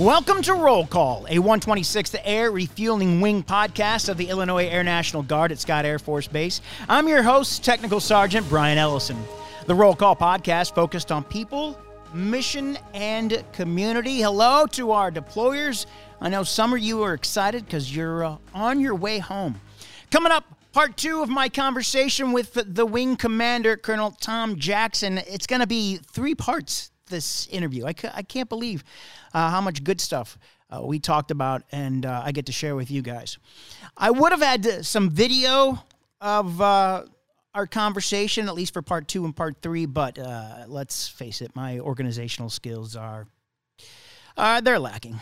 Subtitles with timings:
[0.00, 5.22] Welcome to Roll Call, a 126th Air Refueling Wing podcast of the Illinois Air National
[5.22, 6.60] Guard at Scott Air Force Base.
[6.88, 9.16] I'm your host, Technical Sergeant Brian Ellison.
[9.66, 11.78] The Roll Call podcast focused on people,
[12.12, 14.20] mission, and community.
[14.20, 15.86] Hello to our deployers.
[16.20, 19.60] I know some of you are excited because you're uh, on your way home.
[20.10, 25.18] Coming up, part two of my conversation with the wing commander, Colonel Tom Jackson.
[25.18, 27.86] It's going to be three parts this interview.
[27.86, 28.82] I, I can't believe
[29.32, 30.36] uh, how much good stuff
[30.68, 33.38] uh, we talked about and uh, I get to share with you guys.
[33.96, 35.78] I would have had some video
[36.20, 37.04] of uh,
[37.54, 41.54] our conversation, at least for part two and part three, but uh, let's face it,
[41.54, 43.28] my organizational skills are
[44.36, 45.20] they're lacking.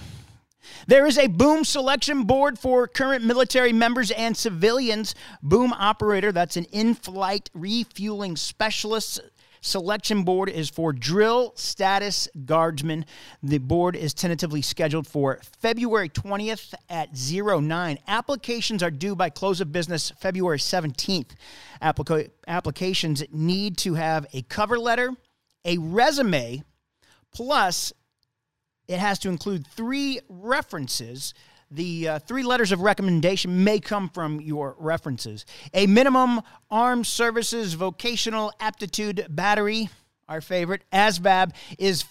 [0.87, 5.15] There is a boom selection board for current military members and civilians.
[5.43, 9.21] Boom operator, that's an in flight refueling specialist
[9.65, 13.07] Selection board is for drill status guardsmen.
[13.45, 17.99] The board is tentatively scheduled for February 20th at 09.
[18.09, 21.31] Applications are due by close of business February 17th.
[21.81, 25.13] Applica- applications need to have a cover letter,
[25.65, 26.65] a resume,
[27.33, 27.93] plus
[28.89, 31.35] it has to include three references
[31.73, 35.47] the uh, three letters of recommendation may come from your references.
[35.73, 39.89] A minimum armed services vocational aptitude battery,
[40.29, 42.05] our favorite, ASVAB, is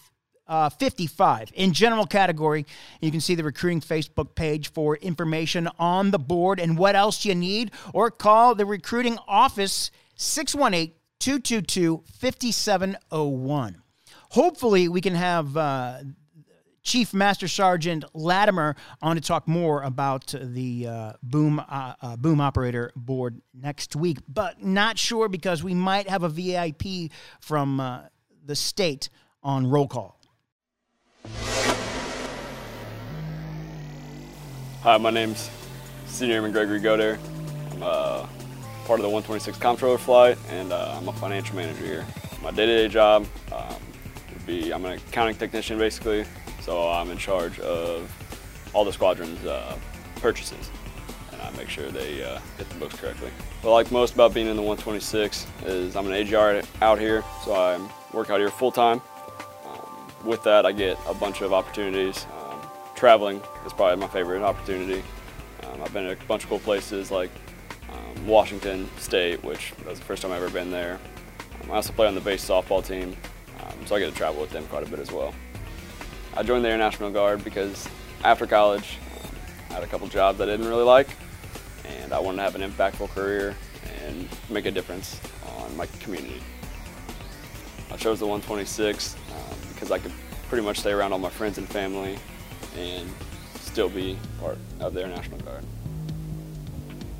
[0.47, 1.51] uh, 55.
[1.53, 2.65] In general category,
[2.99, 7.23] you can see the recruiting Facebook page for information on the board and what else
[7.23, 13.81] you need, or call the recruiting office 618 222 5701.
[14.31, 15.99] Hopefully, we can have uh,
[16.83, 22.41] Chief Master Sergeant Latimer on to talk more about the uh, boom uh, uh, boom
[22.41, 28.01] operator board next week, but not sure because we might have a VIP from uh,
[28.43, 29.09] the state
[29.43, 30.19] on roll call.
[34.81, 35.51] Hi, my name's
[36.07, 37.19] Senior Airman Gregory Goder.
[37.73, 38.25] I'm uh,
[38.85, 42.05] part of the 126 Comptroller flight, and uh, I'm a financial manager here.
[42.41, 43.75] My day-to-day job um,
[44.51, 46.25] be I'm an accounting technician, basically.
[46.61, 48.09] So I'm in charge of
[48.73, 49.77] all the squadron's uh,
[50.17, 50.69] purchases
[51.31, 53.31] and I make sure they uh, hit the books correctly.
[53.61, 57.23] What I like most about being in the 126 is I'm an AGR out here,
[57.43, 57.79] so I
[58.13, 59.01] work out here full time.
[59.65, 62.25] Um, with that, I get a bunch of opportunities.
[62.39, 62.59] Um,
[62.95, 65.03] traveling is probably my favorite opportunity.
[65.63, 67.31] Um, I've been to a bunch of cool places like
[67.89, 70.99] um, Washington State, which was the first time I've ever been there.
[71.63, 73.15] Um, I also play on the base softball team,
[73.85, 75.33] so I get to travel with them quite a bit as well.
[76.35, 77.87] I joined the Air National Guard because
[78.23, 78.97] after college,
[79.69, 81.09] I had a couple jobs I didn't really like,
[81.85, 83.55] and I wanted to have an impactful career
[84.05, 85.19] and make a difference
[85.57, 86.41] on my community.
[87.91, 90.13] I chose the 126 um, because I could
[90.47, 92.17] pretty much stay around all my friends and family
[92.77, 93.09] and
[93.59, 95.63] still be part of the Air National Guard.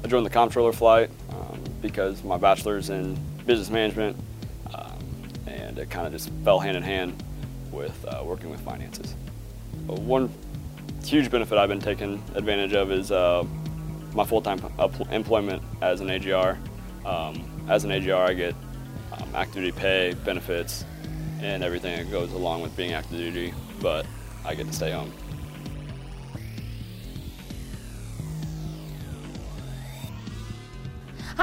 [0.03, 4.17] I joined the comptroller flight um, because my bachelor's in business management
[5.71, 7.23] and it kind of just fell hand in hand
[7.71, 9.15] with uh, working with finances.
[9.87, 10.29] One
[11.05, 13.45] huge benefit I've been taking advantage of is uh,
[14.13, 14.59] my full-time
[15.11, 16.57] employment as an AGR.
[17.05, 18.53] Um, as an AGR, I get
[19.13, 20.83] um, active duty pay, benefits,
[21.39, 24.05] and everything that goes along with being active duty, but
[24.45, 25.11] I get to stay home.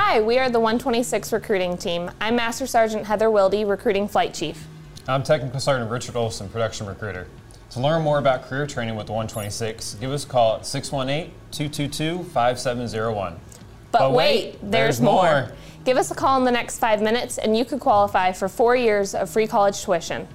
[0.00, 2.08] Hi, we are the 126 recruiting team.
[2.20, 4.68] I'm Master Sergeant Heather Wilde, recruiting flight chief.
[5.08, 7.26] I'm Technical Sergeant Richard Olson, production recruiter.
[7.70, 11.32] To learn more about career training with the 126, give us a call at 618
[11.50, 13.40] 222 5701.
[13.90, 15.24] But wait, there's, there's more.
[15.24, 15.52] more.
[15.84, 18.76] Give us a call in the next five minutes, and you could qualify for four
[18.76, 20.28] years of free college tuition.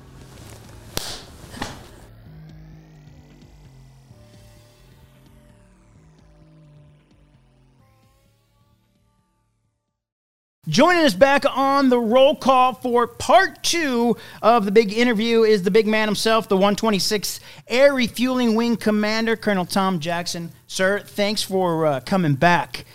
[10.74, 15.62] Joining us back on the roll call for part two of the big interview is
[15.62, 20.52] the big man himself, the 126th Air Refueling Wing Commander, Colonel Tom Jackson.
[20.66, 22.86] Sir, thanks for uh, coming back.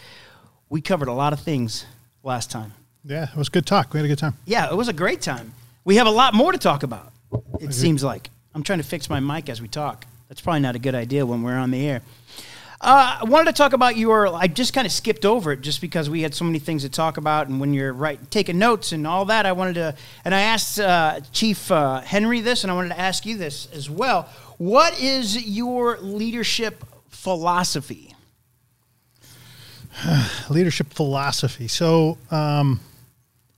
[0.69, 1.87] We covered a lot of things
[2.25, 2.75] last time.
[3.05, 3.95] Yeah, it was good talk.
[3.95, 4.35] We had a good time.
[4.45, 5.55] Yeah, it was a great time.
[5.85, 7.13] We have a lot more to talk about,
[7.61, 8.31] it seems like.
[8.57, 10.05] I'm trying to fix my mic as we talk.
[10.29, 12.03] That's probably not a good idea when we're on the air.
[12.81, 14.29] Uh, I wanted to talk about your.
[14.29, 16.89] I just kind of skipped over it just because we had so many things to
[16.89, 19.97] talk about, and when you're right taking notes and all that, I wanted to.
[20.25, 23.67] And I asked uh, Chief uh, Henry this, and I wanted to ask you this
[23.73, 24.29] as well.
[24.59, 28.15] What is your leadership philosophy?
[30.49, 31.67] leadership philosophy.
[31.67, 32.79] So, um,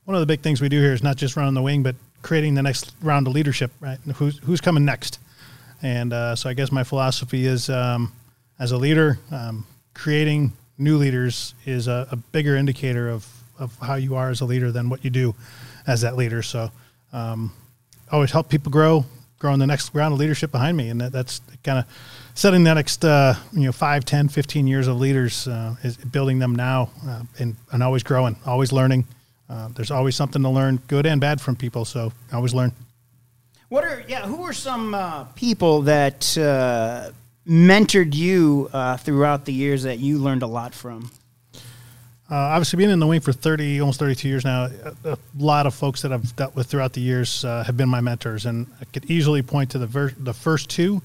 [0.07, 1.95] one of the big things we do here is not just running the wing, but
[2.23, 3.71] creating the next round of leadership.
[3.81, 3.99] Right?
[4.17, 5.19] Who's who's coming next?
[5.83, 8.13] And uh, so I guess my philosophy is um,
[8.61, 13.27] as a leader, um, creating new leaders is a, a, bigger indicator of,
[13.59, 15.35] of how you are as a leader than what you do
[15.87, 16.43] as that leader.
[16.43, 16.71] So
[17.13, 17.53] um,
[18.13, 19.07] always help people grow,
[19.39, 20.91] growing the next round of leadership behind me.
[20.91, 21.87] And that, that's kind of
[22.35, 26.39] setting the next, uh, you know, 5, 10, 15 years of leaders uh, is building
[26.39, 29.07] them now uh, and, and always growing, always learning.
[29.49, 31.87] Uh, there's always something to learn, good and bad from people.
[31.87, 32.73] So always learn.
[33.69, 34.27] What are yeah?
[34.27, 37.13] Who are some uh, people that uh,
[37.51, 41.11] mentored you uh, throughout the years that you learned a lot from?
[42.31, 44.69] Uh, obviously, being in the wing for thirty, almost thirty-two years now,
[45.05, 47.89] a, a lot of folks that I've dealt with throughout the years uh, have been
[47.89, 51.03] my mentors, and I could easily point to the ver- the first two.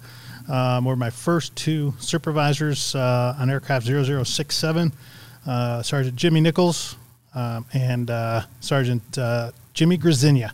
[0.47, 4.94] Um, were my first two supervisors uh, on aircraft 0067,
[5.81, 6.95] Sergeant Jimmy Nichols
[7.33, 8.12] um, and
[8.59, 9.01] Sergeant
[9.74, 10.51] Jimmy Grazinia.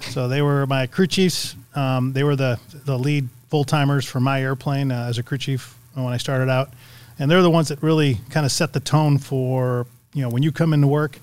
[0.00, 1.56] So they were my crew chiefs.
[1.74, 5.38] Um, they were the the lead full timers for my airplane uh, as a crew
[5.38, 6.70] chief when I started out,
[7.18, 10.42] and they're the ones that really kind of set the tone for you know when
[10.42, 11.18] you come into work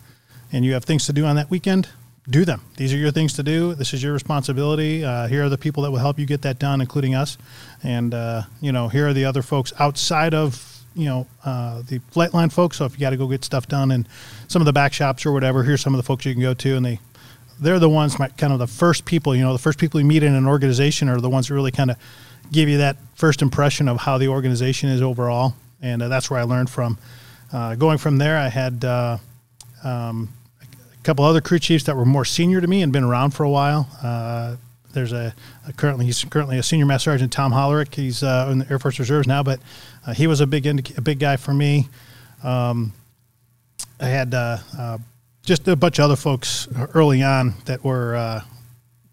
[0.52, 1.90] and you have things to do on that weekend.
[2.30, 2.62] Do them.
[2.78, 3.74] These are your things to do.
[3.74, 5.04] This is your responsibility.
[5.04, 7.38] Uh, here are the people that will help you get that done, including us.
[7.84, 12.00] And uh, you know, here are the other folks outside of you know uh, the
[12.12, 12.78] flight line folks.
[12.78, 14.08] So if you got to go get stuff done in
[14.48, 16.54] some of the back shops or whatever, here's some of the folks you can go
[16.54, 17.00] to, and they
[17.62, 20.24] they're the ones kind of the first people you know the first people you meet
[20.24, 21.98] in an organization are the ones that really kind of
[22.52, 25.56] give you that first impression of how the organization is overall.
[25.82, 26.98] And uh, that's where i learned from.
[27.54, 29.18] Uh, going from there i had uh,
[29.84, 30.30] um,
[30.62, 33.44] a couple other crew chiefs that were more senior to me and been around for
[33.44, 33.90] a while.
[34.04, 34.56] Uh,
[34.94, 35.34] there's a,
[35.68, 37.96] a, currently he's currently a senior master sergeant tom hollerick.
[37.96, 39.60] He's uh, in the air force reserves now but
[40.06, 41.88] uh, he was a big indica- a big guy for me.
[42.44, 42.94] Um,
[44.00, 44.34] I had
[45.44, 48.42] just a bunch of other folks early on that were uh,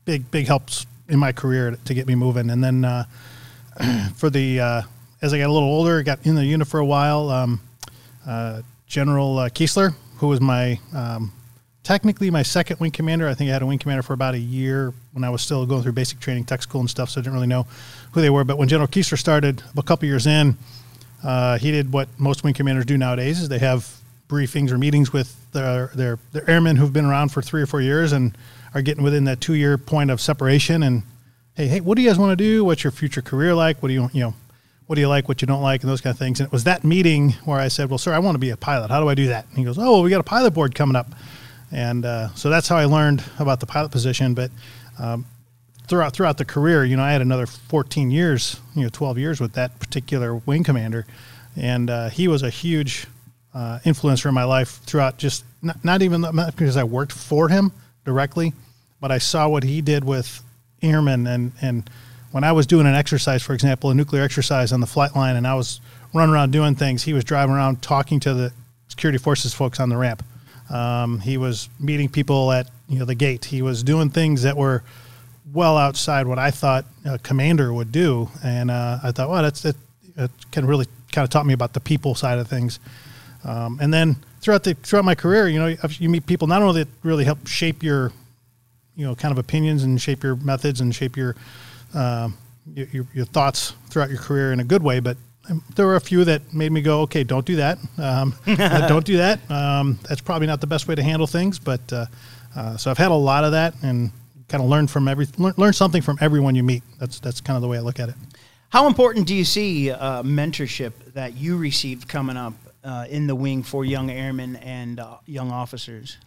[0.04, 2.50] big big helps in my career to get me moving.
[2.50, 3.04] And then uh,
[4.16, 4.82] for the uh,
[5.22, 7.30] as I got a little older, I got in the unit for a while.
[7.30, 7.60] Um,
[8.26, 11.32] uh, General uh, Kiesler, who was my um,
[11.82, 13.28] technically my second wing commander.
[13.28, 15.64] I think I had a wing commander for about a year when I was still
[15.66, 17.10] going through basic training, tech school, and stuff.
[17.10, 17.66] So I didn't really know
[18.12, 18.44] who they were.
[18.44, 20.56] But when General Kiesler started a couple years in,
[21.22, 23.97] uh, he did what most wing commanders do nowadays: is they have
[24.28, 27.80] briefings or meetings with their, their, their airmen who've been around for three or four
[27.80, 28.36] years and
[28.74, 30.82] are getting within that two year point of separation.
[30.82, 31.02] And
[31.54, 32.64] hey, hey, what do you guys want to do?
[32.64, 33.82] What's your future career like?
[33.82, 34.34] What do you you know?
[34.86, 35.28] What do you like?
[35.28, 35.82] What you don't like?
[35.82, 36.40] And those kind of things.
[36.40, 38.56] And it was that meeting where I said, "Well, sir, I want to be a
[38.56, 38.90] pilot.
[38.90, 40.74] How do I do that?" And he goes, "Oh, well, we got a pilot board
[40.74, 41.08] coming up."
[41.70, 44.32] And uh, so that's how I learned about the pilot position.
[44.32, 44.50] But
[44.98, 45.26] um,
[45.88, 49.40] throughout throughout the career, you know, I had another 14 years, you know, 12 years
[49.40, 51.06] with that particular wing commander,
[51.54, 53.06] and uh, he was a huge
[53.54, 57.48] uh, influencer in my life throughout just not, not even not because I worked for
[57.48, 57.72] him
[58.04, 58.52] directly,
[59.00, 60.42] but I saw what he did with
[60.82, 61.90] airmen and, and
[62.30, 65.36] when I was doing an exercise, for example, a nuclear exercise on the flight line
[65.36, 65.80] and I was
[66.14, 68.52] running around doing things, he was driving around talking to the
[68.88, 70.22] security forces folks on the ramp.
[70.70, 73.46] Um, he was meeting people at you know the gate.
[73.46, 74.82] He was doing things that were
[75.52, 79.62] well outside what I thought a commander would do, and uh, I thought, well, that's
[79.62, 79.76] that,
[80.16, 82.80] that of really kind of taught me about the people side of things.
[83.44, 86.84] Um, and then throughout the throughout my career, you know, you meet people not only
[86.84, 88.12] that really help shape your,
[88.96, 91.36] you know, kind of opinions and shape your methods and shape your,
[91.94, 92.28] uh,
[92.74, 95.16] your, your, thoughts throughout your career in a good way, but
[95.76, 97.78] there were a few that made me go, okay, don't do that.
[97.96, 99.38] Um, don't do that.
[99.50, 101.58] Um, that's probably not the best way to handle things.
[101.58, 102.06] But uh,
[102.54, 104.10] uh, so I've had a lot of that and
[104.48, 106.82] kind of learn from every learn, learn, something from everyone you meet.
[106.98, 108.14] That's that's kind of the way I look at it.
[108.70, 112.52] How important do you see uh, mentorship that you received coming up
[112.84, 116.18] uh, in the wing for young airmen and uh, young officers?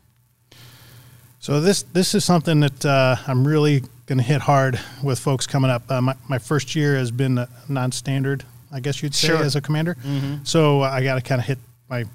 [1.39, 5.47] So this this is something that uh, I'm really going to hit hard with folks
[5.47, 5.89] coming up.
[5.89, 9.37] Uh, my, my first year has been non-standard, I guess you'd say, sure.
[9.37, 9.95] as a commander.
[9.95, 10.43] Mm-hmm.
[10.43, 11.57] So I got to kind of hit
[11.89, 12.05] my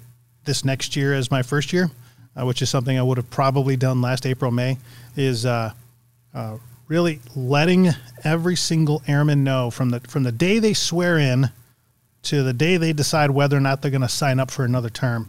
[0.45, 1.89] this next year as my first year,
[2.39, 4.77] uh, which is something I would have probably done last April May.
[5.17, 5.71] Is uh,
[6.87, 7.89] really letting
[8.23, 11.49] every single airman know from the from the day they swear in
[12.27, 14.89] to the day they decide whether or not they're going to sign up for another
[14.89, 15.27] term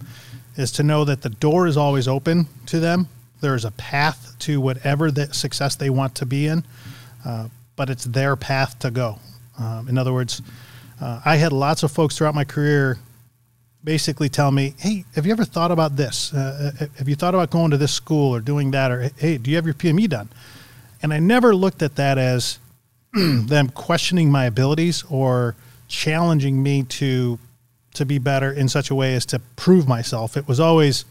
[0.57, 3.09] is to know that the door is always open to them.
[3.41, 6.65] There is a path to whatever the success they want to be in,
[7.25, 9.21] uh, but it's their path to go.
[9.59, 10.43] Um, in other words,
[11.01, 12.99] uh, I had lots of folks throughout my career
[13.85, 16.35] basically tell me, "Hey, have you ever thought about this?
[16.35, 18.91] Uh, uh have you thought about going to this school or doing that?
[18.91, 20.29] Or hey, do you have your PME done?"
[21.01, 22.59] And I never looked at that as
[23.15, 25.55] them questioning my abilities or
[25.89, 27.39] challenging me to
[27.95, 30.37] to be better in such a way as to prove myself.
[30.37, 31.05] It was always,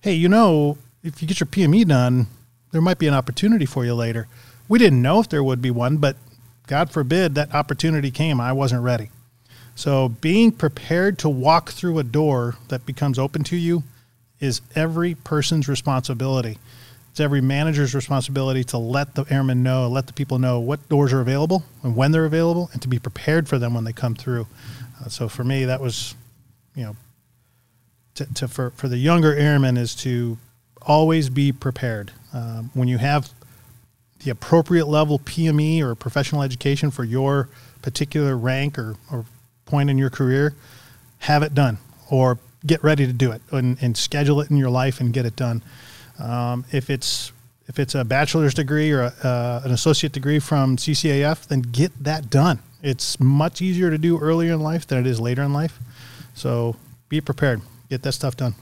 [0.00, 2.28] hey, you know, if you get your PME done,
[2.72, 4.26] there might be an opportunity for you later.
[4.68, 6.16] We didn't know if there would be one, but
[6.66, 9.10] God forbid that opportunity came, I wasn't ready.
[9.74, 13.82] So being prepared to walk through a door that becomes open to you
[14.40, 16.58] is every person's responsibility.
[17.14, 21.12] It's every manager's responsibility to let the airmen know, let the people know what doors
[21.12, 24.16] are available and when they're available, and to be prepared for them when they come
[24.16, 24.48] through.
[25.00, 26.16] Uh, so for me, that was,
[26.74, 26.96] you know,
[28.16, 30.38] to, to for, for the younger airmen is to
[30.82, 32.10] always be prepared.
[32.32, 33.30] Um, when you have
[34.24, 37.48] the appropriate level PME or professional education for your
[37.80, 39.24] particular rank or, or
[39.66, 40.56] point in your career,
[41.18, 41.78] have it done
[42.10, 45.24] or get ready to do it and, and schedule it in your life and get
[45.24, 45.62] it done.
[46.18, 47.32] Um, if it's
[47.66, 51.92] if it's a bachelor's degree or a, uh, an associate degree from CCAF, then get
[52.04, 52.58] that done.
[52.82, 55.78] It's much easier to do earlier in life than it is later in life.
[56.34, 56.76] So
[57.08, 57.62] be prepared.
[57.88, 58.54] Get that stuff done.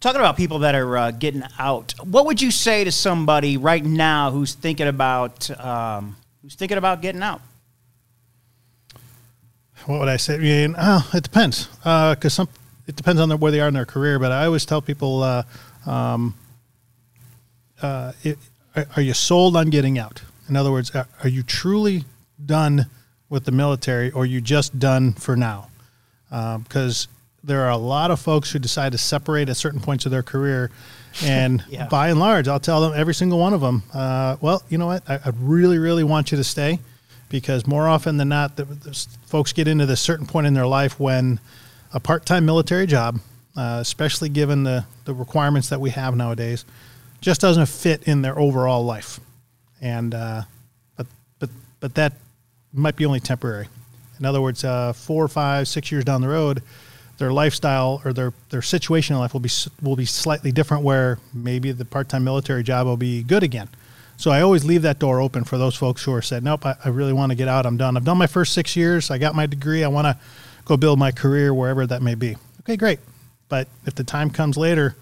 [0.00, 3.84] Talking about people that are uh, getting out, what would you say to somebody right
[3.84, 7.40] now who's thinking about um, who's thinking about getting out?
[9.86, 10.34] What would I say?
[10.34, 12.48] I mean, oh, it depends because uh, some
[12.86, 14.18] it depends on the, where they are in their career.
[14.18, 15.42] But I always tell people, uh,
[15.86, 16.34] um,
[17.82, 18.38] uh, it,
[18.94, 20.22] are you sold on getting out?
[20.48, 22.04] In other words, are you truly
[22.44, 22.86] done
[23.28, 25.68] with the military, or are you just done for now?
[26.28, 27.12] Because um,
[27.44, 30.22] there are a lot of folks who decide to separate at certain points of their
[30.22, 30.70] career.
[31.24, 31.86] And yeah.
[31.86, 34.84] by and large, I'll tell them every single one of them, uh, well, you know
[34.84, 35.02] what?
[35.08, 36.78] I, I, really, really want you to stay
[37.30, 40.66] because more often than not, the, the folks get into this certain point in their
[40.66, 41.40] life when
[41.94, 43.18] a part time military job,
[43.56, 46.66] uh, especially given the, the requirements that we have nowadays,
[47.26, 49.18] just doesn't fit in their overall life.
[49.80, 50.42] And, uh,
[50.96, 51.08] but,
[51.40, 52.12] but, but that
[52.72, 53.66] might be only temporary.
[54.20, 56.62] In other words, uh, four, five, six years down the road,
[57.18, 59.50] their lifestyle or their, their situation in life will be
[59.82, 60.84] will be slightly different.
[60.84, 63.70] Where maybe the part time military job will be good again.
[64.18, 66.76] So I always leave that door open for those folks who are said, nope, I,
[66.84, 67.66] I really want to get out.
[67.66, 67.96] I'm done.
[67.96, 69.10] I've done my first six years.
[69.10, 69.82] I got my degree.
[69.82, 70.16] I want to
[70.64, 72.36] go build my career wherever that may be.
[72.60, 73.00] Okay, great.
[73.48, 74.94] But if the time comes later,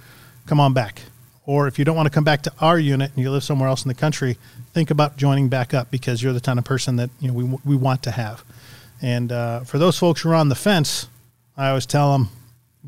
[0.47, 1.03] come on back.
[1.47, 3.69] Or if you don't want to come back to our unit and you live somewhere
[3.69, 4.39] else in the country,
[4.73, 7.59] think about joining back up because you're the kind of person that you know we,
[7.65, 8.43] we want to have.
[9.03, 11.09] And uh, for those folks who are on the fence,
[11.57, 12.29] I always tell them,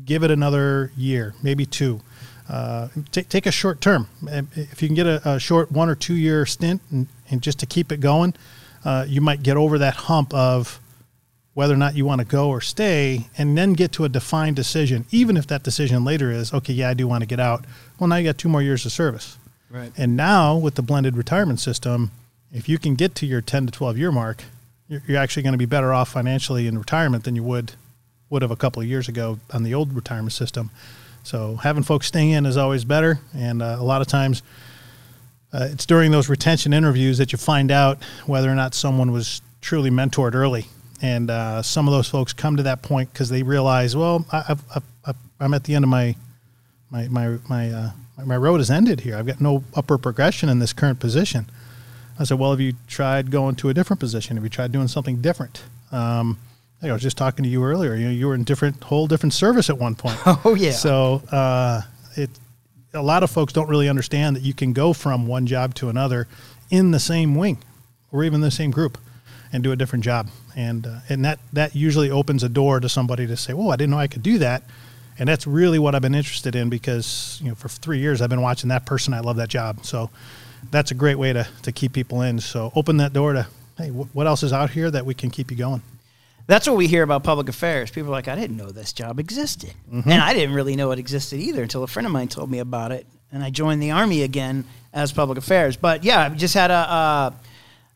[0.03, 2.01] give it another year, maybe two.
[2.49, 4.07] Uh, take, take a short term.
[4.55, 7.59] If you can get a, a short one or two year stint and, and just
[7.59, 8.33] to keep it going,
[8.85, 10.79] uh, you might get over that hump of
[11.57, 14.55] whether or not you want to go or stay and then get to a defined
[14.55, 17.65] decision, even if that decision later is, okay, yeah, I do want to get out.
[17.97, 19.39] Well, now you got two more years of service.
[19.71, 19.91] Right.
[19.97, 22.11] And now with the blended retirement system,
[22.53, 24.43] if you can get to your 10 to 12 year mark,
[24.87, 27.71] you're, you're actually going to be better off financially in retirement than you would
[28.29, 30.69] would have a couple of years ago on the old retirement system.
[31.23, 34.43] So having folks stay in is always better, and uh, a lot of times
[35.51, 39.41] uh, it's during those retention interviews that you find out whether or not someone was
[39.59, 40.67] truly mentored early.
[41.01, 44.55] And uh, some of those folks come to that point because they realize, well, I,
[45.39, 46.15] am at the end of my
[46.89, 47.91] my my my uh,
[48.25, 49.15] my road has ended here.
[49.15, 51.49] I've got no upper progression in this current position.
[52.19, 54.37] I said, well, have you tried going to a different position?
[54.37, 55.63] Have you tried doing something different?
[55.91, 56.39] Um,
[56.81, 57.95] I was just talking to you earlier.
[57.95, 60.17] You know, you were in different whole different service at one point.
[60.45, 60.71] Oh yeah.
[60.71, 61.81] So uh,
[62.15, 62.29] it
[62.93, 65.89] a lot of folks don't really understand that you can go from one job to
[65.89, 66.27] another
[66.69, 67.59] in the same wing
[68.11, 68.97] or even the same group
[69.51, 70.29] and do a different job.
[70.55, 73.75] And uh, and that that usually opens a door to somebody to say, "Well, I
[73.75, 74.63] didn't know I could do that."
[75.19, 78.29] And that's really what I've been interested in because you know for three years I've
[78.29, 79.13] been watching that person.
[79.13, 79.85] I love that job.
[79.85, 80.09] So
[80.71, 82.39] that's a great way to to keep people in.
[82.39, 85.51] So open that door to hey, what else is out here that we can keep
[85.51, 85.81] you going.
[86.47, 87.91] That's what we hear about public affairs.
[87.91, 89.73] People are like, I didn't know this job existed.
[89.91, 90.09] Mm-hmm.
[90.09, 92.59] And I didn't really know it existed either until a friend of mine told me
[92.59, 93.05] about it.
[93.33, 94.63] And I joined the Army again
[94.93, 95.75] as public affairs.
[95.75, 97.31] But yeah, I just had a uh,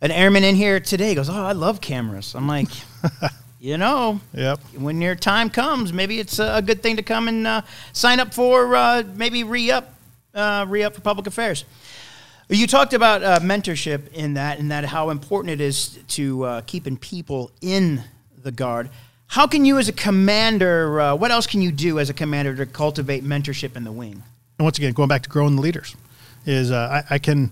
[0.02, 1.16] an airman in here today.
[1.16, 2.36] Goes, Oh, I love cameras.
[2.36, 2.70] I'm like,
[3.60, 4.60] you know, yep.
[4.78, 7.62] when your time comes, maybe it's a good thing to come and uh,
[7.94, 9.94] sign up for uh, maybe re up,
[10.34, 11.66] uh, re up for public affairs.
[12.50, 16.62] You talked about uh, mentorship in that, and that how important it is to uh,
[16.68, 18.04] keeping people in
[18.44, 18.90] the guard.
[19.28, 22.54] How can you, as a commander, uh, what else can you do as a commander
[22.58, 24.22] to cultivate mentorship in the wing?
[24.58, 25.96] And once again, going back to growing the leaders,
[26.46, 27.52] is uh, I, I, can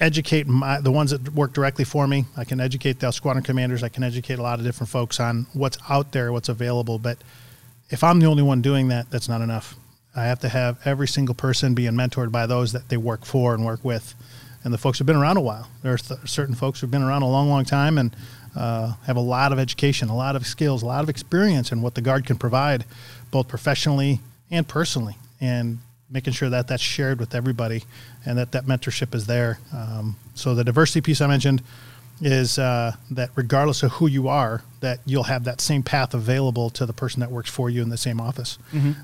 [0.00, 2.24] educate my, the ones that work directly for me.
[2.36, 3.82] I can educate the squadron commanders.
[3.82, 6.98] I can educate a lot of different folks on what's out there, what's available.
[6.98, 7.18] But
[7.90, 9.76] if I'm the only one doing that, that's not enough.
[10.16, 13.54] I have to have every single person being mentored by those that they work for
[13.54, 14.14] and work with.
[14.62, 15.68] And the folks have been around a while.
[15.82, 18.16] There are th- certain folks who've been around a long, long time, and
[18.56, 21.82] uh, have a lot of education, a lot of skills, a lot of experience in
[21.82, 22.84] what the Guard can provide,
[23.30, 24.20] both professionally
[24.50, 27.82] and personally, and making sure that that's shared with everybody
[28.26, 29.58] and that that mentorship is there.
[29.72, 31.62] Um, so the diversity piece I mentioned,
[32.20, 36.70] is uh, that regardless of who you are, that you'll have that same path available
[36.70, 38.58] to the person that works for you in the same office.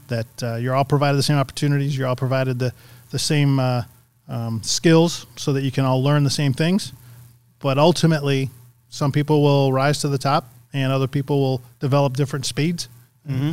[0.08, 2.72] That uh, you're all provided the same opportunities, you're all provided the
[3.10, 3.82] the same uh,
[4.28, 6.92] um, skills, so that you can all learn the same things.
[7.58, 8.48] But ultimately,
[8.88, 12.88] some people will rise to the top, and other people will develop different speeds.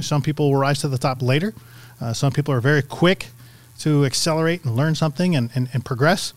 [0.02, 1.54] Some people will rise to the top later.
[2.00, 3.28] Uh, some people are very quick
[3.80, 6.34] to accelerate and learn something and, and, and progress.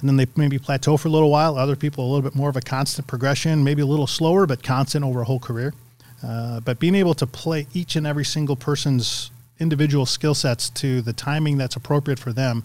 [0.00, 1.56] And then they maybe plateau for a little while.
[1.56, 4.62] Other people, a little bit more of a constant progression, maybe a little slower, but
[4.62, 5.74] constant over a whole career.
[6.22, 11.02] Uh, but being able to play each and every single person's individual skill sets to
[11.02, 12.62] the timing that's appropriate for them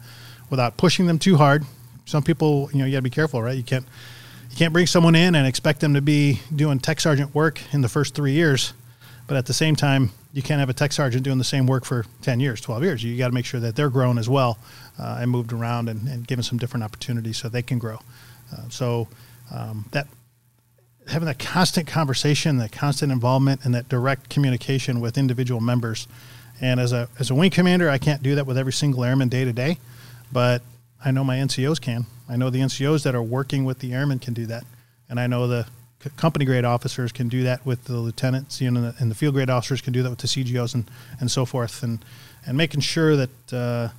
[0.49, 1.63] without pushing them too hard.
[2.05, 3.57] Some people, you know, you got to be careful, right?
[3.57, 3.85] You can't
[4.49, 7.81] you can't bring someone in and expect them to be doing tech sergeant work in
[7.81, 8.73] the first three years,
[9.27, 11.85] but at the same time, you can't have a tech sergeant doing the same work
[11.85, 13.01] for 10 years, 12 years.
[13.01, 14.59] You got to make sure that they're grown as well
[14.99, 17.99] uh, and moved around and, and given some different opportunities so they can grow.
[18.51, 19.07] Uh, so
[19.53, 20.07] um, that
[21.07, 26.05] having that constant conversation, that constant involvement, and that direct communication with individual members.
[26.59, 29.29] And as a as a wing commander, I can't do that with every single airman
[29.29, 29.77] day to day,
[30.33, 30.61] but
[31.03, 32.07] I know my NCOs can.
[32.27, 34.65] I know the NCOs that are working with the airmen can do that,
[35.07, 35.65] and I know the
[36.11, 39.49] company grade officers can do that with the lieutenants, you know, and the field grade
[39.49, 42.03] officers can do that with the CGOs and and so forth, and
[42.45, 43.89] and making sure that uh,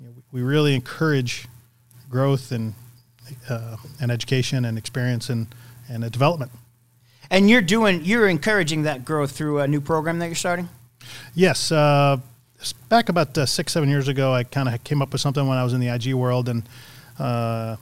[0.00, 1.46] you know, we really encourage
[2.08, 2.74] growth and
[3.48, 5.46] uh, and education and experience and
[5.88, 6.50] and development.
[7.30, 10.68] And you're doing, you're encouraging that growth through a new program that you're starting.
[11.34, 12.18] Yes, uh,
[12.88, 15.58] back about uh, six, seven years ago, I kind of came up with something when
[15.58, 16.62] I was in the IG world, and
[17.18, 17.76] uh,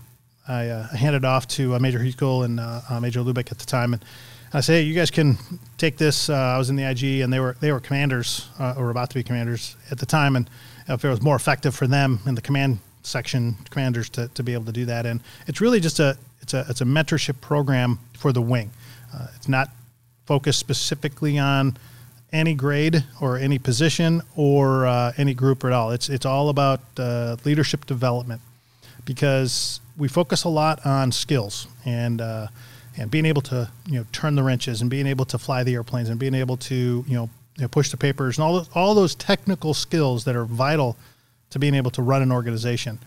[0.48, 3.66] I uh, handed off to uh, Major Hukel and uh, uh, Major Lubeck at the
[3.66, 4.04] time, and
[4.52, 5.38] I say, hey, you guys can
[5.78, 6.28] take this.
[6.28, 9.10] Uh, I was in the IG, and they were they were commanders uh, or about
[9.10, 10.50] to be commanders at the time, and
[10.88, 14.52] if it was more effective for them in the command section, commanders to, to be
[14.52, 18.00] able to do that, and it's really just a it's a it's a mentorship program
[18.18, 18.70] for the wing.
[19.36, 19.68] It's not
[20.24, 21.76] focused specifically on
[22.32, 25.92] any grade or any position or any group at all.
[25.92, 26.80] It's it's all about
[27.44, 28.40] leadership development
[29.04, 32.46] because we focus a lot on skills and uh,
[32.96, 35.74] and being able to you know turn the wrenches and being able to fly the
[35.74, 38.68] airplanes and being able to you know, you know push the papers and all those,
[38.74, 40.96] all those technical skills that are vital
[41.50, 42.98] to being able to run an organization.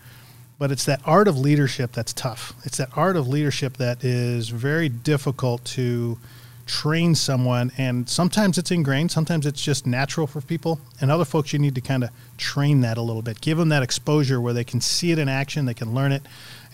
[0.58, 2.54] But it's that art of leadership that's tough.
[2.64, 6.18] It's that art of leadership that is very difficult to
[6.66, 10.80] train someone and sometimes it's ingrained sometimes it's just natural for people.
[11.00, 13.40] And other folks you need to kind of train that a little bit.
[13.40, 16.22] Give them that exposure where they can see it in action they can learn it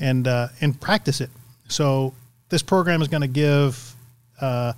[0.00, 1.30] and uh, and practice it.
[1.68, 2.14] So
[2.48, 3.94] this program is going to give
[4.40, 4.72] uh,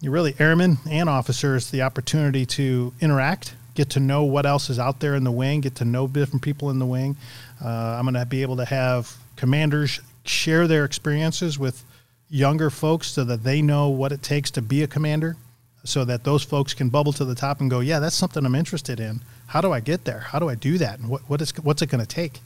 [0.00, 4.78] you really airmen and officers the opportunity to interact get to know what else is
[4.78, 7.16] out there in the wing get to know different people in the wing.
[7.64, 11.84] Uh, i'm going to be able to have commanders share their experiences with
[12.32, 15.36] younger folks so that they know what it takes to be a commander
[15.84, 18.54] so that those folks can bubble to the top and go yeah that's something i'm
[18.54, 21.42] interested in how do i get there how do i do that and what, what
[21.42, 22.40] is, what's it going to take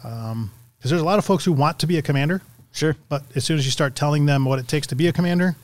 [0.00, 2.40] because there's a lot of folks who want to be a commander
[2.76, 2.94] Sure.
[3.08, 5.56] but as soon as you start telling them what it takes to be a commander,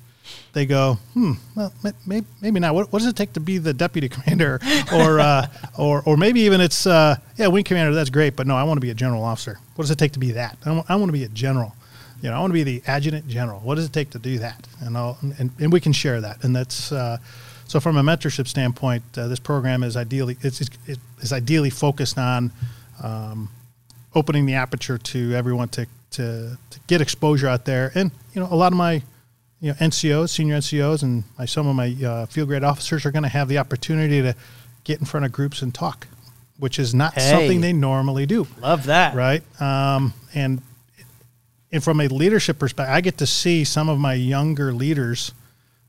[0.55, 1.71] they go, hmm, well,
[2.07, 2.75] maybe, maybe not.
[2.75, 4.59] What, what does it take to be the deputy commander?
[4.91, 8.57] Or, uh, or, or maybe even it's, uh, yeah, wing commander, that's great, but no,
[8.57, 9.59] I want to be a general officer.
[9.75, 10.57] What does it take to be that?
[10.65, 11.75] I want, I want to be a general.
[12.23, 13.61] You know, I want to be the adjutant general.
[13.61, 14.67] What does it take to do that?
[14.81, 16.45] And, I'll, and, and we can share that.
[16.45, 17.19] And that's, uh,
[17.67, 21.71] so from a mentorship standpoint, uh, this program is ideally, it's, it's, it is ideally
[21.71, 22.53] focused on,
[23.03, 23.49] um,
[24.15, 27.91] opening the aperture to everyone to, to, to get exposure out there.
[27.95, 29.03] And, you know, a lot of my,
[29.61, 33.11] you know, NCOs, senior NCOs, and my, some of my uh, field grade officers are
[33.11, 34.35] going to have the opportunity to
[34.85, 36.07] get in front of groups and talk,
[36.59, 37.31] which is not Hey.
[37.31, 38.47] something they normally do.
[38.61, 39.15] Love that.
[39.15, 39.43] Right.
[39.61, 40.63] Um, and,
[41.73, 45.33] and from a leadership perspective, I get to see some of my younger leaders,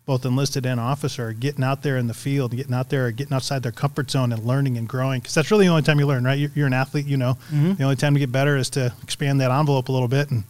[0.06, 3.64] both enlisted and officer, getting out there in the field, getting out there, getting outside
[3.64, 5.20] their comfort zone and learning and growing.
[5.20, 6.40] Because that's really the only time you learn, right?
[6.40, 7.34] You're, you're an athlete, you know.
[7.52, 7.74] Mm-hmm.
[7.74, 10.46] The only time to get better is to expand that envelope a little bit and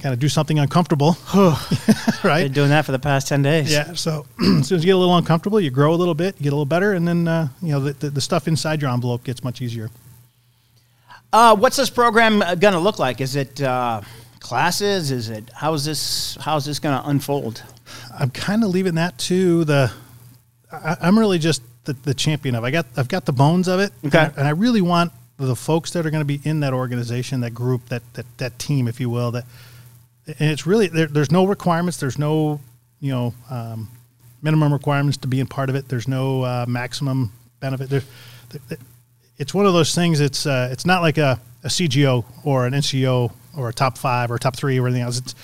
[0.00, 1.16] kind of do something uncomfortable,
[2.24, 2.44] right?
[2.44, 3.70] Been doing that for the past 10 days.
[3.70, 3.92] Yeah.
[3.92, 6.44] So as soon as you get a little uncomfortable, you grow a little bit, you
[6.44, 8.90] get a little better, and then uh, you know the, the, the stuff inside your
[8.90, 9.90] envelope gets much easier.
[11.32, 13.20] Uh, what's this program going to look like?
[13.22, 14.02] Is it uh,
[14.42, 15.10] classes?
[15.10, 17.62] Is it, how is this, how is this going to unfold?
[18.18, 19.92] I'm kind of leaving that to the.
[20.70, 22.64] I, I'm really just the, the champion of.
[22.64, 24.18] I got I've got the bones of it, Okay.
[24.18, 26.72] and, I, and I really want the folks that are going to be in that
[26.72, 29.30] organization, that group, that that that team, if you will.
[29.32, 29.44] That
[30.26, 31.98] and it's really there, there's no requirements.
[31.98, 32.60] There's no
[33.00, 33.88] you know um,
[34.40, 35.88] minimum requirements to being part of it.
[35.88, 37.90] There's no uh, maximum benefit.
[37.90, 38.02] There,
[38.68, 38.78] there-
[39.38, 40.20] it's one of those things.
[40.20, 44.30] It's uh, it's not like a, a CGO or an NCO or a top five
[44.30, 45.18] or a top three or anything else.
[45.18, 45.34] It's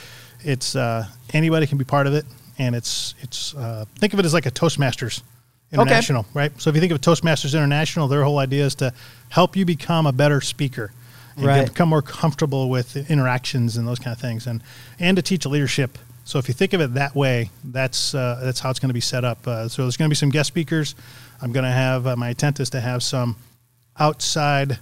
[0.44, 2.24] it's uh, anybody can be part of it,
[2.58, 5.22] and it's it's uh, think of it as like a Toastmasters
[5.72, 6.50] International, right?
[6.60, 8.92] So if you think of Toastmasters International, their whole idea is to
[9.28, 10.92] help you become a better speaker
[11.36, 11.66] and Right.
[11.66, 14.62] become more comfortable with interactions and those kind of things, and
[14.98, 15.98] and to teach leadership.
[16.24, 18.94] So if you think of it that way, that's uh, that's how it's going to
[18.94, 19.46] be set up.
[19.46, 20.94] Uh, so there's going to be some guest speakers.
[21.40, 23.36] I'm going to have uh, my intent is to have some
[23.98, 24.78] outside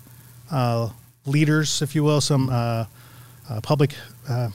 [0.50, 0.90] uh,
[1.24, 2.48] leaders, if you will, some
[3.48, 3.94] uh, public
[4.28, 4.50] uh,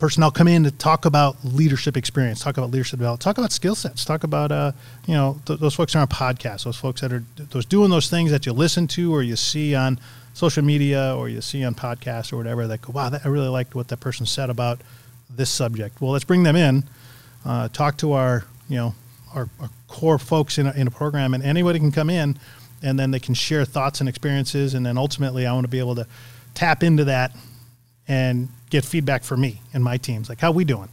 [0.00, 3.74] personnel come in to talk about leadership experience, talk about leadership development, talk about skill
[3.74, 4.72] sets, talk about uh,
[5.06, 7.90] you know th- those folks that are on podcasts, those folks that are those doing
[7.90, 10.00] those things that you listen to or you see on
[10.32, 12.66] social media or you see on podcasts or whatever.
[12.66, 14.80] That go, wow, that, I really liked what that person said about
[15.28, 16.00] this subject.
[16.00, 16.84] Well, let's bring them in,
[17.44, 18.94] uh, talk to our you know
[19.34, 22.38] our, our core folks in a, in a program, and anybody can come in,
[22.82, 25.78] and then they can share thoughts and experiences, and then ultimately, I want to be
[25.78, 26.06] able to
[26.54, 27.32] tap into that
[28.10, 30.28] and get feedback for me and my teams.
[30.28, 30.88] Like, how we doing?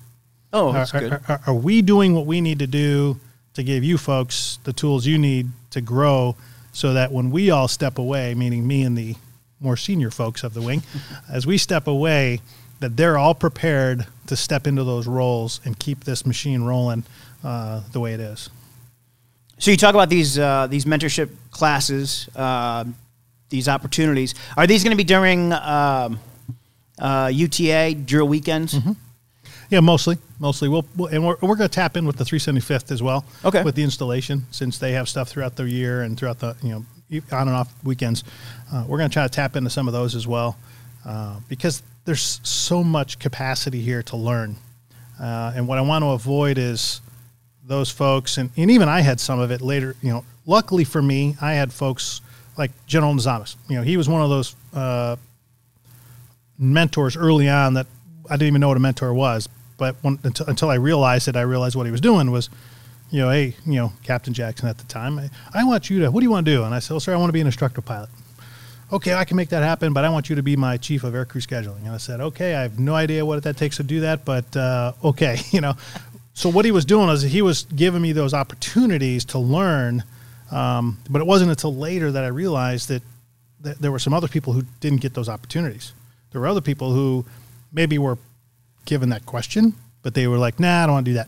[0.53, 1.13] Oh, Are, good.
[1.13, 3.19] are, are, are we doing what we need to do
[3.56, 6.36] to give you folks the tools you need to grow
[6.73, 9.15] so that when we all step away, meaning me and the
[9.60, 10.84] more senior folks of the wing,
[11.30, 12.39] as we step away,
[12.82, 17.03] that they're all prepared to step into those roles and keep this machine rolling
[17.43, 18.51] uh, the way it is.
[19.58, 22.86] So you talk about these uh, these mentorship classes, uh,
[23.49, 24.36] these opportunities.
[24.56, 26.19] Are these going to be during um,
[27.00, 28.74] uh, UTA drill weekends?
[28.74, 28.94] Mm-hmm.
[29.70, 30.70] Yeah, mostly, mostly.
[30.70, 33.26] We'll, we'll and we're, we're going to tap in with the 375th as well.
[33.44, 33.64] Okay.
[33.64, 36.86] With the installation, since they have stuff throughout the year and throughout the you know
[37.32, 38.24] on and off weekends,
[38.72, 40.58] uh, we're going to try to tap into some of those as well,
[41.06, 44.56] uh, because there's so much capacity here to learn,
[45.20, 47.02] uh, and what I want to avoid is
[47.66, 49.96] those folks, and, and even I had some of it later.
[50.02, 52.22] You know, luckily for me, I had folks
[52.58, 53.58] like General Nazamas.
[53.68, 55.18] You know, he was one of those uh,
[56.58, 57.88] mentors early on that
[58.30, 59.48] I didn't even know what a mentor was.
[59.78, 62.50] But when, until, until I realized it, I realized what he was doing was,
[63.12, 66.12] you know, hey, you know, Captain Jackson at the time, I, I want you to,
[66.12, 66.63] what do you want to do?
[66.63, 68.10] And I said, well, sir, I want to be an instructor pilot.
[68.91, 71.13] Okay, I can make that happen, but I want you to be my chief of
[71.13, 71.80] aircrew scheduling.
[71.80, 74.56] And I said, okay, I have no idea what that takes to do that, but
[74.56, 75.74] uh, okay, you know.
[76.34, 80.04] So what he was doing was he was giving me those opportunities to learn,
[80.52, 83.02] um, but it wasn't until later that I realized that,
[83.62, 85.93] that there were some other people who didn't get those opportunities.
[86.32, 87.26] There were other people who
[87.72, 88.18] maybe were
[88.86, 91.28] given that question, but they were like, "Nah, I don't want to do that."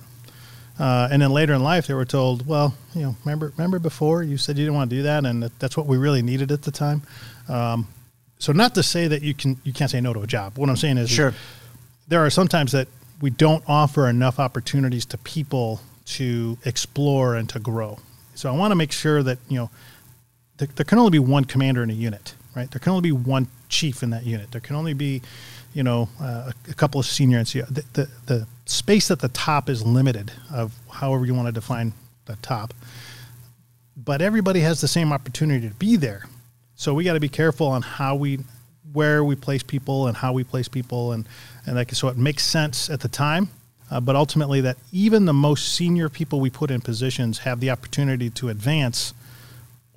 [0.80, 4.24] Uh, and then later in life, they were told, "Well, you know, remember, remember before
[4.24, 6.52] you said you didn't want to do that, and that, that's what we really needed
[6.52, 7.02] at the time."
[7.50, 7.88] Um,
[8.38, 10.58] so, not to say that you can you can't say no to a job.
[10.58, 11.34] What I'm saying is, Sure.
[12.08, 12.88] there are sometimes that
[13.20, 18.00] we don't offer enough opportunities to people to explore and to grow.
[18.36, 19.70] So, I want to make sure that you know
[20.58, 22.70] there, there can only be one commander in a unit, right?
[22.70, 24.52] There can only be one chief in that unit.
[24.52, 25.22] There can only be,
[25.74, 27.68] you know, uh, a, couple of senior NCO.
[27.68, 31.94] The, the, the space at the top is limited of however you want to define
[32.26, 32.74] the top.
[33.96, 36.26] But everybody has the same opportunity to be there.
[36.76, 38.40] So we got to be careful on how we,
[38.94, 41.28] where we place people and how we place people, and
[41.66, 43.50] and like so it makes sense at the time.
[43.92, 47.70] Uh, but ultimately, that even the most senior people we put in positions have the
[47.70, 49.14] opportunity to advance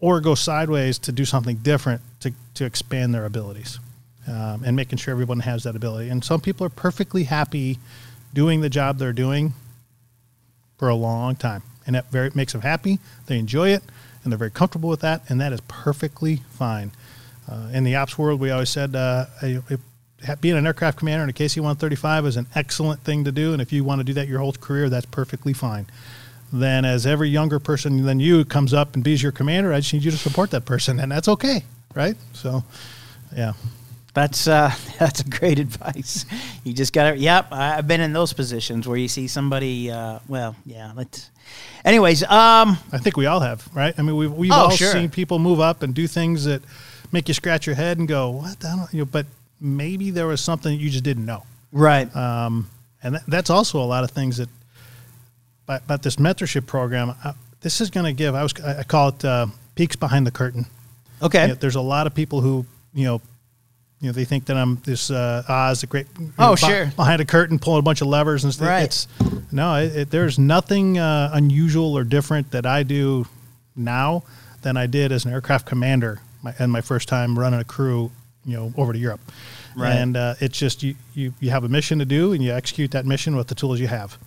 [0.01, 3.79] or go sideways to do something different to, to expand their abilities
[4.27, 6.09] um, and making sure everyone has that ability.
[6.09, 7.79] And some people are perfectly happy
[8.33, 9.53] doing the job they're doing
[10.79, 11.63] for a long time.
[11.87, 12.99] And that very makes them happy.
[13.27, 13.83] They enjoy it
[14.23, 15.23] and they're very comfortable with that.
[15.29, 16.93] And that is perfectly fine.
[17.51, 19.27] Uh, in the ops world, we always said uh,
[20.41, 23.53] being an aircraft commander in a KC 135 is an excellent thing to do.
[23.53, 25.87] And if you want to do that your whole career, that's perfectly fine
[26.53, 29.93] then as every younger person than you comes up and be's your commander, I just
[29.95, 32.17] need you to support that person, and that's okay, right?
[32.33, 32.63] So,
[33.37, 33.53] yeah,
[34.15, 36.25] That's uh, that's a great advice.
[36.65, 37.17] You just got to.
[37.19, 39.91] Yep, I've been in those positions where you see somebody.
[39.91, 40.93] Uh, well, yeah.
[40.95, 41.31] Let's.
[41.85, 43.95] Anyways, um, I think we all have, right?
[43.99, 44.93] I mean, we've we've Oh, all sure.
[44.93, 46.63] seen people move up and do things that
[47.11, 49.27] make you scratch your head and go, "What?" the hell?" You know, but
[49.61, 51.43] maybe there was something you just didn't know.
[51.73, 52.15] right.
[52.17, 52.69] um,
[53.03, 54.49] and that, that's also a lot of things that
[55.67, 58.83] but, but this mentorship program uh, this is going to give i was i I
[58.83, 60.67] call it uh, peeks behind the curtain
[61.23, 61.43] okay.
[61.43, 63.21] You know, there's a lot of people who you know
[64.01, 66.07] you know they think that i'm this uh oz a great
[66.39, 66.87] Oh, know, sure.
[66.97, 68.83] behind a curtain pulling a bunch of levers and stuff Right.
[68.83, 69.07] it's
[69.53, 73.27] no it, it, there's nothing uh, unusual or different that i do
[73.77, 74.25] now
[74.63, 78.11] than i did as an aircraft commander my, and my first time running a crew
[78.45, 79.21] you know over to europe
[79.77, 79.93] Right.
[79.93, 82.91] and uh, it's just you, you you have a mission to do and you execute
[82.91, 84.19] that mission with the tools you have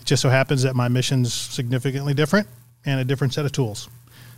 [0.00, 2.46] it just so happens that my mission's significantly different
[2.84, 3.88] and a different set of tools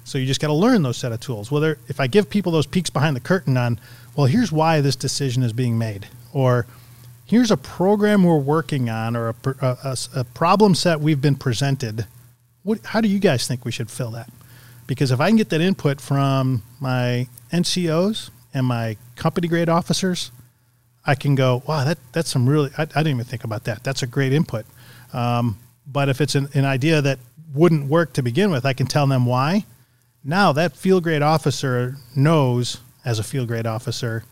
[0.05, 2.53] so you just got to learn those set of tools whether if i give people
[2.53, 3.79] those peeks behind the curtain on
[4.17, 6.67] well here's why this decision is being made or
[7.27, 12.07] here's a program we're working on or a, a, a problem set we've been presented.
[12.63, 14.31] What, how do you guys think we should fill that?
[14.87, 20.31] Because if I can get that input from my NCOs and my company grade officers,
[21.07, 23.83] I can go, wow, that, that's some really, I, I didn't even think about that.
[23.85, 24.67] That's a great input.
[25.13, 27.19] Um, but if it's an, an idea that
[27.55, 29.65] wouldn't work to begin with, I can tell them why.
[30.25, 34.25] Now that field grade officer knows, as a field grade officer,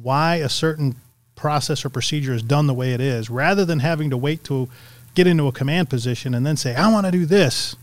[0.00, 0.94] why a certain
[1.34, 4.68] process or procedure is done the way it is, rather than having to wait to
[5.14, 7.74] get into a command position and then say, I want to do this.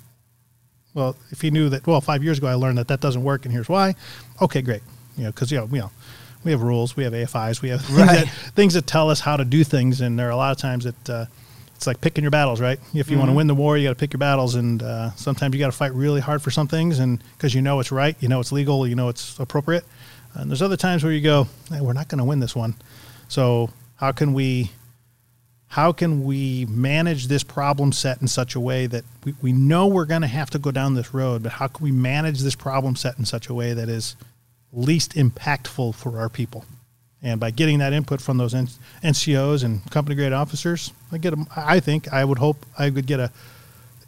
[0.93, 3.43] Well, if he knew that, well, five years ago I learned that that doesn't work,
[3.45, 3.95] and here's why.
[4.41, 4.81] Okay, great.
[5.17, 5.91] You know, because you know, you know,
[6.43, 8.25] we have rules, we have AFIs, we have things, Right.
[8.25, 10.57] that, things that tell us how to do things, and there are a lot of
[10.57, 11.25] times that uh,
[11.77, 12.79] it's like picking your battles, right?
[12.95, 15.11] If you want to win the war, you got to pick your battles, and uh,
[15.11, 17.91] sometimes you got to fight really hard for some things, and because you know it's
[17.91, 19.85] right, you know it's legal, you know it's appropriate,
[20.33, 22.73] and there's other times where you go, hey, we're not going to win this one,
[23.27, 24.71] so how can we
[25.67, 29.85] how can we manage this problem set in such a way that we, we know
[29.85, 32.55] we're going to have to go down this road, but how can we manage this
[32.55, 34.15] problem set in such a way that is
[34.73, 36.65] least impactful for our people?
[37.23, 38.67] And by getting that input from those N-
[39.03, 41.33] NCOs and company grade officers, I get.
[41.33, 43.31] A, I think I would hope I would get a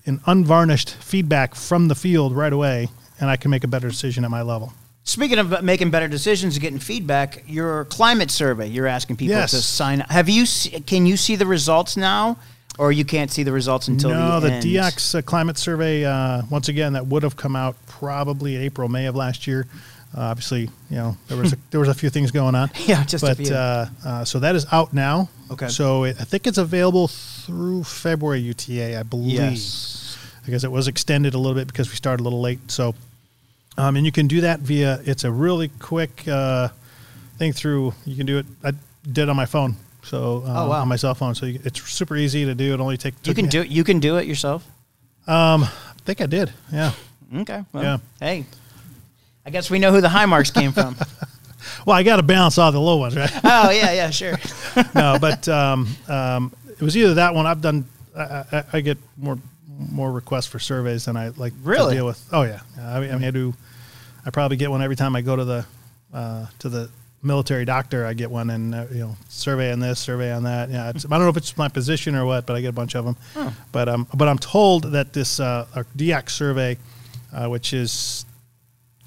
[0.05, 2.87] an unvarnished feedback from the field right away,
[3.19, 4.73] and I can make a better decision at my level.
[5.03, 9.51] Speaking of making better decisions and getting feedback, your climate survey, you're asking people Yes.
[9.51, 10.11] to sign up.
[10.11, 10.45] Have you
[10.85, 12.37] can you see the results now
[12.77, 14.75] or you can't see the results until no, the the?
[14.75, 19.07] DEOCS uh, climate survey, uh, once again, that would have come out probably April, May
[19.07, 19.65] of last year.
[20.17, 22.69] Uh, obviously, you know there was a, there was a few things going on.
[22.87, 23.53] Yeah, just a but few.
[23.53, 25.29] Uh, uh, so that is out now.
[25.51, 25.67] Okay.
[25.67, 29.33] So it, I think it's available through February UTA, I believe.
[29.33, 30.17] Yes.
[30.45, 32.71] Because it was extended a little bit because we started a little late.
[32.71, 32.95] So,
[33.77, 34.99] um, and you can do that via.
[35.05, 36.69] It's a really quick uh,
[37.37, 37.93] thing through.
[38.05, 38.45] You can do it.
[38.63, 38.71] I
[39.03, 39.75] did it on my phone.
[40.01, 40.81] So uh, Oh, wow.
[40.81, 41.35] on my cell phone.
[41.35, 42.73] So you, it's super easy to do.
[42.73, 43.13] It only take.
[43.27, 43.67] You can do it.
[43.67, 44.65] You can do it yourself.
[45.27, 45.69] Um, I
[46.05, 46.51] think I did.
[46.73, 46.93] Yeah.
[47.35, 47.63] Okay.
[47.71, 47.97] Well, Yeah.
[48.19, 48.45] Hey,
[49.45, 50.95] I guess we know who the high marks came from.
[51.85, 53.31] Well, I got to balance all the low ones, right?
[53.43, 54.37] oh yeah, yeah, sure.
[54.95, 57.45] no, but um, um, it was either that one.
[57.45, 57.85] I've done.
[58.15, 61.91] I, I, I get more more requests for surveys than I like Really?
[61.93, 62.23] to deal with.
[62.31, 63.53] Oh yeah, I mean, I, mean, I do.
[64.25, 65.65] I probably get one every time I go to the
[66.13, 66.89] uh, to the
[67.21, 68.05] military doctor.
[68.05, 70.69] I get one, and uh, you know, survey on this, survey on that.
[70.69, 72.73] Yeah, it's, I don't know if it's my position or what, but I get a
[72.73, 73.53] bunch of them.
[73.71, 76.77] But um, but I'm told that this uh, our DEOCS survey,
[77.33, 78.25] uh, which is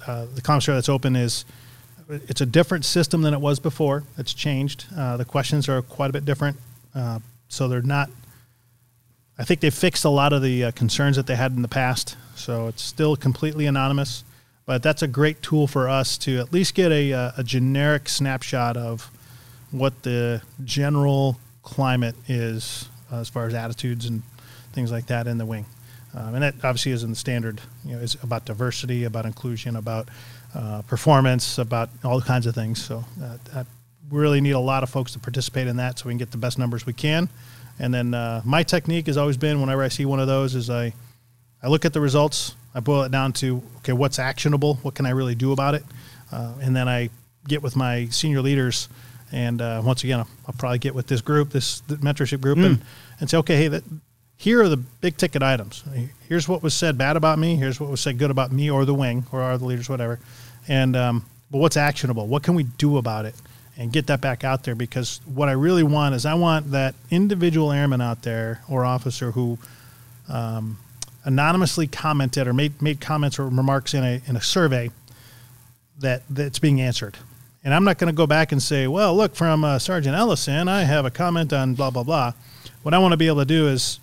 [0.07, 1.45] uh, the commissary that's open is
[2.09, 4.03] it's a different system than it was before.
[4.17, 4.85] It's changed.
[4.95, 6.57] Uh, the questions are quite a bit different,
[6.93, 8.09] uh, so they're not.
[9.37, 11.67] I think they fixed a lot of the uh, concerns that they had in the
[11.67, 12.17] past.
[12.35, 14.23] So it's still completely anonymous,
[14.65, 18.09] but that's a great tool for us to at least get a, uh, a generic
[18.09, 19.09] snapshot of
[19.71, 24.21] what the general climate is as far as attitudes and
[24.73, 25.65] things like that in the wing.
[26.15, 29.75] Um, and that obviously is in the standard, you know, is about diversity, about inclusion,
[29.75, 30.09] about
[30.55, 32.83] uh, performance, about all kinds of things.
[32.83, 33.63] So uh,
[34.11, 36.37] really need a lot of folks to participate in that so we can get the
[36.37, 37.29] best numbers we can.
[37.79, 40.69] And then uh, my technique has always been whenever I see one of those is
[40.69, 40.93] I,
[41.63, 45.05] I look at the results, I boil it down to okay, what's actionable, what can
[45.07, 45.83] I really do about it,
[46.31, 47.09] uh, and then I
[47.47, 48.89] get with my senior leaders,
[49.31, 52.81] and uh, once again, I'll, I'll probably get with this group, this mentorship group, and,
[53.19, 53.83] and say, okay, hey, that,
[54.37, 55.83] here are the big ticket items.
[56.27, 57.55] Here's what was said bad about me.
[57.55, 60.19] Here's what was said good about me or the wing or our leaders, whatever.
[60.67, 62.27] And um, but what's actionable?
[62.27, 63.35] What can we do about it?
[63.77, 66.93] And get that back out there because what I really want is I want that
[67.09, 69.57] individual airman out there or officer who
[70.29, 70.77] um,
[71.23, 74.91] anonymously commented or made made comments or remarks in a in a survey
[75.99, 77.17] that that's being answered.
[77.63, 80.67] And I'm not going to go back and say, well, look, from uh, Sergeant Ellison,
[80.67, 82.33] I have a comment on blah blah blah.
[82.83, 83.99] What I want to be able to do is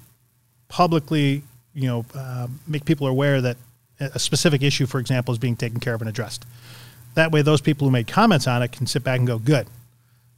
[0.71, 1.43] publicly,
[1.75, 3.59] you know, uh, make people aware that
[4.01, 6.47] a specific issue, for example, is being taken care of and addressed.
[7.15, 9.67] That way, those people who made comments on it can sit back and go, "Good."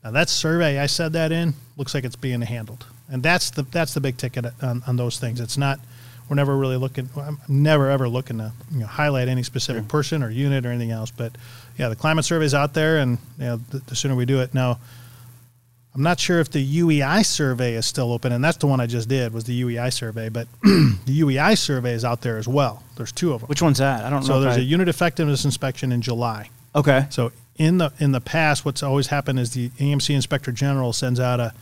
[0.03, 3.63] Now that survey I said that in looks like it's being handled, and that's the
[3.63, 5.39] that's the big ticket on, on those things.
[5.39, 5.79] It's not.
[6.29, 7.09] We're never really looking.
[7.17, 10.91] I'm never ever looking to you know, highlight any specific person or unit or anything
[10.91, 11.11] else.
[11.11, 11.37] But
[11.79, 14.41] yeah, the climate survey is out there, and you know, the, the sooner we do
[14.41, 14.79] it now.
[15.95, 18.87] I'm not sure if the UEI survey is still open, and that's the one I
[18.87, 20.31] just did was the UEI survey.
[20.31, 22.83] But the UEI survey is out there as well.
[22.97, 23.49] There's two of them.
[23.49, 24.05] Which one's that?
[24.05, 24.27] I don't know.
[24.27, 26.49] so there's I- a unit effectiveness inspection in July.
[26.75, 27.07] okay.
[27.11, 31.21] So in the in the past, what's always happened is the AMC Inspector General sends
[31.21, 31.53] out a,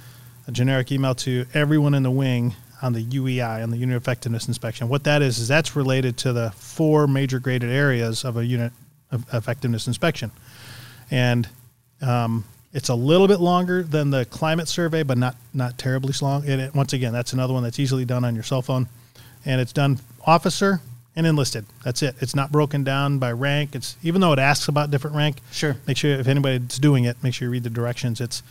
[0.46, 4.46] a generic email to everyone in the wing on the UEI on the unit effectiveness
[4.46, 4.88] inspection.
[4.88, 8.72] What that is is that's related to the four major graded areas of a unit
[9.32, 10.30] effectiveness inspection,
[11.10, 11.48] and
[12.00, 16.48] um, It's a little bit longer than the climate survey, but not not terribly long.
[16.48, 18.88] And it, once again, that's another one that's easily done on your cell phone,
[19.44, 20.80] and it's done officer
[21.16, 21.66] and enlisted.
[21.84, 22.14] That's it.
[22.20, 23.74] It's not broken down by rank.
[23.74, 25.38] It's even though it asks about different rank.
[25.50, 25.76] Sure.
[25.86, 28.20] Make sure if anybody's doing it, make sure you read the directions.
[28.20, 28.42] It's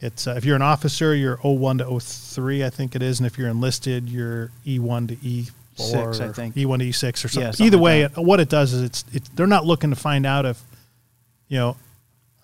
[0.00, 3.26] it's uh, if you're an officer, you're O1 to O3, I think it is, and
[3.26, 6.54] if you're enlisted, you're E1 to E4, Six, I think.
[6.54, 7.42] E1 to E6 or something.
[7.42, 8.18] Yeah, something Either way, that.
[8.18, 10.60] it, what it does is it's it, they're not looking to find out if
[11.48, 11.76] you know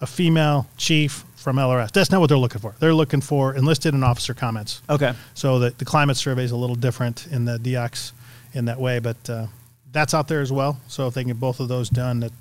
[0.00, 1.92] a female chief from LRS.
[1.92, 2.74] That's not what they're looking for.
[2.78, 4.82] They're looking for enlisted and officer comments.
[4.90, 5.12] Okay.
[5.34, 8.12] So the, the climate survey is a little different in the DEOCS
[8.54, 9.46] in that way, but uh,
[9.92, 10.80] that's out there as well.
[10.88, 12.32] So if they can get both of those done, that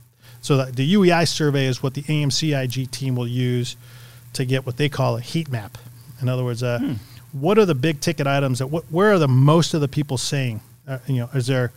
[0.41, 3.75] so that the UEI survey is what the AMCIG team will use
[4.33, 5.77] to get what they call a heat map.
[6.21, 6.95] In other words, uh,
[7.31, 10.17] what are the big ticket items that what, where are the most of the people
[10.17, 10.61] saying?
[10.87, 11.71] Uh, you know, is there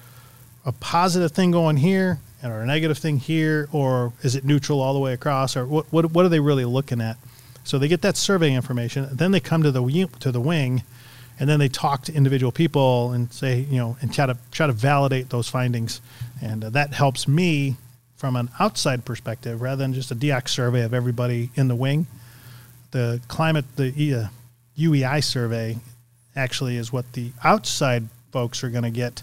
[0.65, 4.95] a positive thing going here or a negative thing here, or is it neutral all
[4.95, 7.17] the way across, or what what, what are they really looking at?
[7.65, 10.83] So they get that survey information, then they come to the to the wing,
[11.39, 14.67] and then they talk to individual people and say, you know, and try to try
[14.67, 16.01] to validate those findings,
[16.43, 17.77] and uh, that helps me
[18.17, 22.07] from an outside perspective rather than just a DEOCS survey of everybody in the wing.
[22.91, 24.27] The climate, the E- uh,
[24.79, 25.79] UEI survey,
[26.37, 29.23] actually is what the outside folks are going to get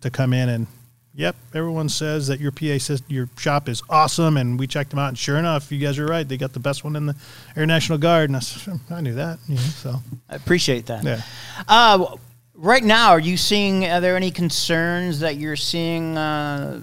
[0.00, 0.66] to come in and
[1.14, 4.98] yep everyone says that your pa says your shop is awesome and we checked them
[4.98, 7.14] out and sure enough you guys are right they got the best one in the
[7.56, 9.94] air national guard and i, said, I knew that you know, so
[10.28, 11.04] I appreciate that.
[11.04, 11.20] yeah
[11.68, 12.16] Uh,
[12.54, 13.84] right now, are you seeing?
[13.84, 16.80] Are there any concerns that you're seeing uh,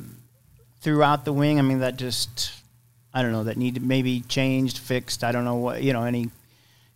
[0.82, 1.60] throughout the wing?
[1.60, 2.52] I mean, that just
[3.14, 5.24] I don't know that need to maybe changed, fixed.
[5.24, 6.04] I don't know what you know.
[6.04, 6.30] Any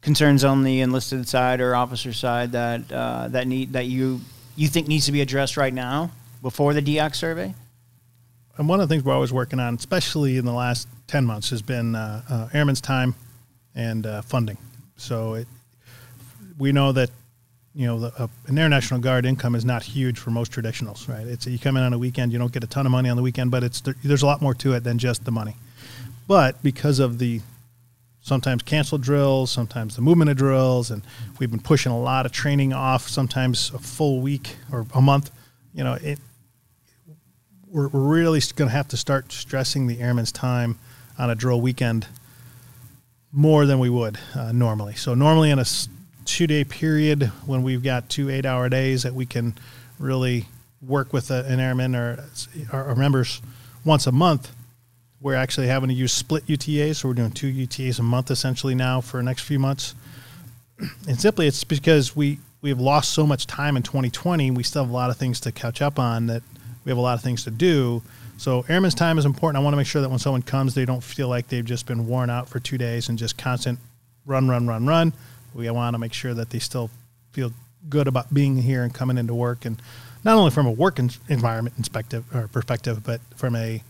[0.02, 4.22] concerns on the enlisted side or officer side that uh, that need that you
[4.56, 7.54] you think needs to be addressed right now before the DEOCS survey?
[8.58, 11.50] and one of the things we're always working on especially in the last 10 months
[11.50, 13.16] has been uh, uh, airmen's time
[13.76, 14.58] and uh, funding
[14.98, 15.48] so it,
[16.58, 17.10] we know that
[17.74, 21.08] you know the, uh, an air national guard income is not huge for most traditionals
[21.10, 23.10] right it's you come in on a weekend you don't get a ton of money
[23.10, 25.32] on the weekend but it's there, there's a lot more to it than just the
[25.32, 25.56] money
[26.28, 27.42] but because of the
[28.22, 31.04] sometimes canceled drills, sometimes the movement of drills, and
[31.38, 35.30] we've been pushing a lot of training off, sometimes a full week or a month.
[35.76, 36.20] You know, it
[37.68, 40.80] we're, we're really going to have to start stressing the airman's time
[41.20, 42.08] on a drill weekend
[43.34, 44.96] more than we would uh, normally.
[44.96, 45.66] So normally in a
[46.24, 49.58] two-day period when we've got two eight-hour days that we can
[50.00, 50.46] really
[50.82, 52.24] work with a, an airman or
[52.72, 53.42] our members
[53.84, 54.56] once a month,
[55.20, 56.98] we're actually having to use split UTAs.
[56.98, 59.94] So we're doing two UTAs a month essentially now for the next few months.
[61.08, 64.50] And simply it's because we, we have lost so much time in 2020.
[64.50, 66.42] We still have a lot of things to catch up on that
[66.84, 68.02] we have a lot of things to do.
[68.38, 69.62] So airman's time is important.
[69.62, 71.86] I want to make sure that when someone comes, they don't feel like they've just
[71.86, 73.78] been worn out for two days and just constant
[74.26, 75.14] run, run, run, run.
[75.54, 76.90] We want to make sure that they still
[77.34, 77.54] feel
[77.88, 79.80] good about being here and coming into work, and
[80.24, 83.84] not only from a work en- environment perspective or perspective, but from a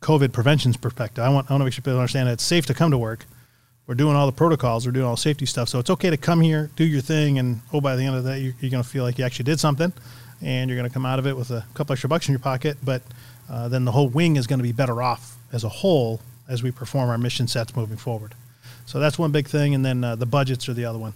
[0.00, 1.22] COVID prevention's perspective.
[1.22, 2.96] I want I want to make sure people understand that it's safe to come to
[2.96, 3.26] work.
[3.86, 4.86] We're doing all the protocols.
[4.86, 5.68] We're doing all the safety stuff.
[5.68, 8.24] So it's okay to come here, do your thing, and oh, by the end of
[8.24, 9.92] that, you're, you're going to feel like you actually did something,
[10.40, 12.38] and you're going to come out of it with a couple extra bucks in your
[12.38, 12.78] pocket.
[12.82, 13.02] But
[13.50, 16.62] uh, then the whole wing is going to be better off as a whole as
[16.62, 18.34] we perform our mission sets moving forward.
[18.86, 21.12] So that's one big thing, and then uh, the budgets are the other one.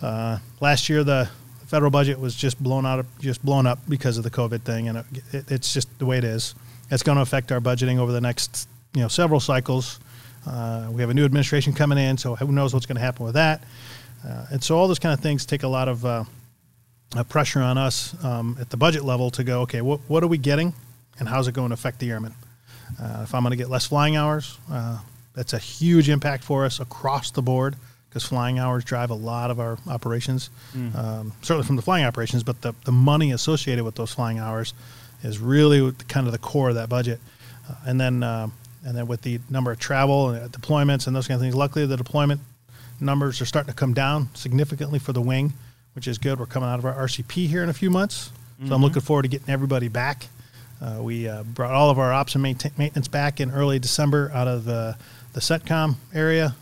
[0.00, 1.30] Uh, last year, the
[1.66, 4.98] federal budget was just blown out, just blown up because of the COVID thing, and
[4.98, 6.54] it, it, it's just the way it is.
[6.90, 10.00] It's going to affect our budgeting over the next, you know, several cycles.
[10.46, 13.24] Uh, we have a new administration coming in, so who knows what's going to happen
[13.24, 13.62] with that?
[14.26, 16.24] Uh, and so all those kind of things take a lot of uh,
[17.16, 20.28] uh, pressure on us um, at the budget level to go, okay, what, what are
[20.28, 20.72] we getting,
[21.18, 22.34] and how's it going to affect the airmen?
[23.00, 24.98] Uh, if I'm going to get less flying hours, uh,
[25.34, 27.76] that's a huge impact for us across the board
[28.08, 30.50] because flying hours drive a lot of our operations,
[30.94, 34.74] um, certainly from the flying operations, but the, the money associated with those flying hours
[35.22, 37.18] is really kind of the core of that budget.
[37.70, 38.48] Uh, and then uh,
[38.84, 41.54] and then with the number of travel and uh, deployments and those kind of things,
[41.54, 42.40] luckily the deployment
[43.00, 45.52] numbers are starting to come down significantly for the wing,
[45.94, 46.38] which is good.
[46.38, 48.30] We're coming out of our RCP here in a few months,
[48.66, 50.28] so I'm looking forward to getting everybody back.
[50.80, 54.48] Uh, we uh, brought all of our ops and maintenance back in early December out
[54.48, 54.96] of the,
[55.32, 56.54] the CENTCOM area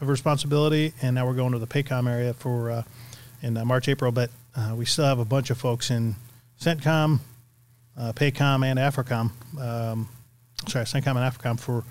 [0.00, 2.82] of responsibility, and now we're going to the PACOM area for uh,
[3.42, 4.12] in uh, March, April.
[4.12, 6.16] But uh, we still have a bunch of folks in
[6.60, 7.20] CENTCOM,
[7.98, 9.30] uh, PACOM, and AFRICOM.
[9.60, 10.08] Um,
[10.68, 11.84] sorry, CENTCOM and AFRICOM for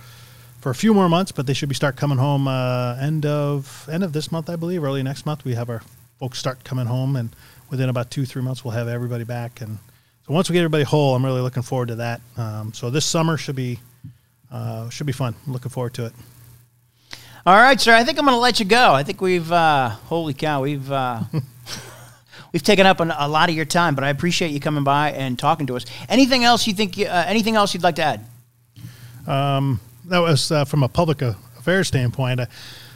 [0.60, 3.88] for a few more months, but they should be start coming home uh, end of
[3.92, 5.46] end of this month, I believe, early next month.
[5.46, 5.82] We have our
[6.20, 7.36] folks start coming home, and
[7.70, 9.62] within about two three months, we'll have everybody back.
[9.62, 9.78] And
[10.26, 12.22] so once we get everybody whole, I'm really looking forward to that.
[12.38, 13.80] Um, so this summer should be
[14.52, 15.36] uh, should be fun.
[15.46, 16.14] I'm looking forward to it.
[17.46, 17.94] All right, sir.
[17.94, 18.94] I think I'm going to let you go.
[18.94, 20.92] I think we've, uh, holy cow, we've.
[20.92, 21.22] Uh,
[22.56, 25.12] We've taken up an, a lot of your time, but I appreciate you coming by
[25.12, 25.86] and talking to us.
[26.08, 26.98] Anything else you think?
[26.98, 28.26] Uh, anything else you'd like to add?
[29.28, 32.40] Um, that was uh, from a public affairs standpoint.
[32.40, 32.48] I,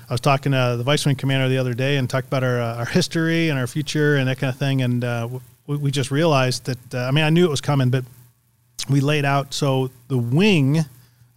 [0.09, 2.61] I was talking to the vice wing commander the other day and talked about our,
[2.61, 4.81] uh, our history and our future and that kind of thing.
[4.81, 5.27] And uh,
[5.67, 8.05] we, we, just realized that, uh, I mean, I knew it was coming, but
[8.89, 9.53] we laid out.
[9.53, 10.79] So the wing,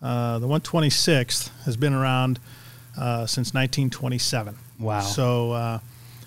[0.01, 2.38] uh, the 126th, has been around
[2.97, 4.57] uh, since 1927.
[4.78, 5.01] Wow.
[5.01, 5.80] So,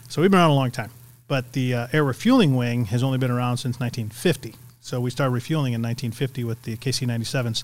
[0.07, 0.91] so we've been around a long time.
[1.27, 4.53] But the air refueling wing has only been around since 1950.
[4.81, 7.63] So we started refueling in 1950 with the KC 97s.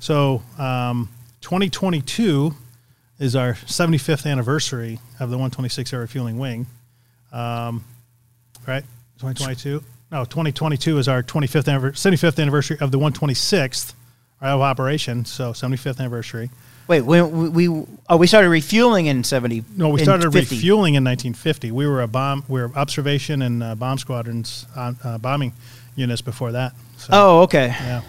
[0.00, 1.08] So um,
[1.42, 2.54] 2022
[3.18, 6.66] is our 75th anniversary of the 126 air refueling wing.
[7.32, 7.84] Um,
[8.66, 8.82] right?
[9.18, 9.84] 2022?
[10.10, 13.92] No, 2022 is our 25th 75th anniversary of the 126th
[14.40, 15.24] of operation.
[15.24, 16.50] So 75th anniversary.
[16.88, 19.64] Wait, we, we oh we started refueling in 70.
[19.76, 21.70] No, we started refueling in 1950.
[21.70, 22.42] We were a bomb.
[22.48, 25.52] We were observation and uh, bomb squadrons, uh, uh, bombing
[25.94, 26.72] units before that.
[26.96, 27.68] So, oh, okay.
[27.68, 28.02] Yeah.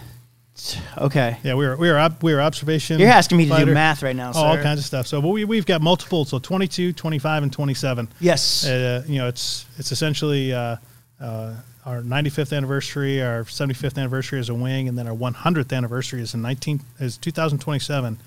[0.98, 1.38] Okay.
[1.42, 2.98] Yeah, we were we were we were observation.
[2.98, 3.66] You're asking me to fighter.
[3.66, 5.06] do math right now, oh, all kinds of stuff.
[5.06, 6.24] So, but we we've got multiple.
[6.24, 8.08] So 22, 25, and 27.
[8.20, 8.66] Yes.
[8.66, 10.76] Uh, you know, it's it's essentially uh,
[11.20, 11.54] uh,
[11.86, 16.34] our 95th anniversary, our 75th anniversary as a wing, and then our 100th anniversary is
[16.34, 18.18] in 19 is 2027.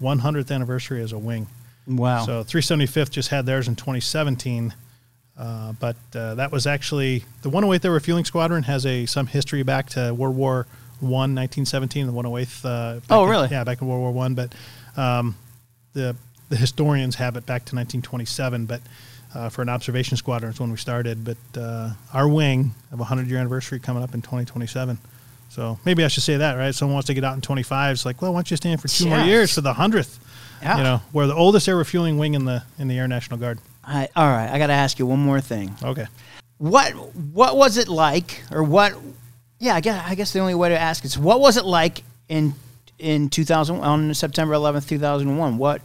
[0.00, 1.46] 100th anniversary as a wing.
[1.86, 2.24] Wow.
[2.24, 4.74] So 375th just had theirs in 2017.
[5.38, 9.62] Uh, but uh, that was actually the 108th Air Refueling Squadron has a some history
[9.62, 10.66] back to World War
[11.00, 12.64] one, 1917, the 108th.
[12.64, 13.46] Uh, oh, really?
[13.46, 14.34] In, yeah, back in World War One.
[14.34, 14.54] But
[14.96, 15.36] um,
[15.92, 16.16] the
[16.48, 18.66] the historians have it back to 1927.
[18.66, 18.80] But
[19.34, 21.24] uh, for an observation squadron is when we started.
[21.24, 24.98] But uh, our wing of a 100 year anniversary coming up in 2027.
[25.50, 26.72] So maybe I should say that, right?
[26.74, 27.92] Someone wants to get out in 25.
[27.92, 30.18] It's like, well, why don't you stand for two more years for the hundredth?
[30.62, 30.76] Yeah.
[30.76, 33.58] You know, we're the oldest air refueling wing in the in the Air National Guard.
[33.82, 35.74] I, all right, I got to ask you one more thing.
[35.82, 36.06] Okay.
[36.58, 38.92] What what was it like, or what
[39.60, 42.02] yeah, I guess, I guess the only way to ask is what was it like
[42.28, 42.54] in
[42.98, 45.58] in 2000 on September 11th, 2001?
[45.58, 45.82] What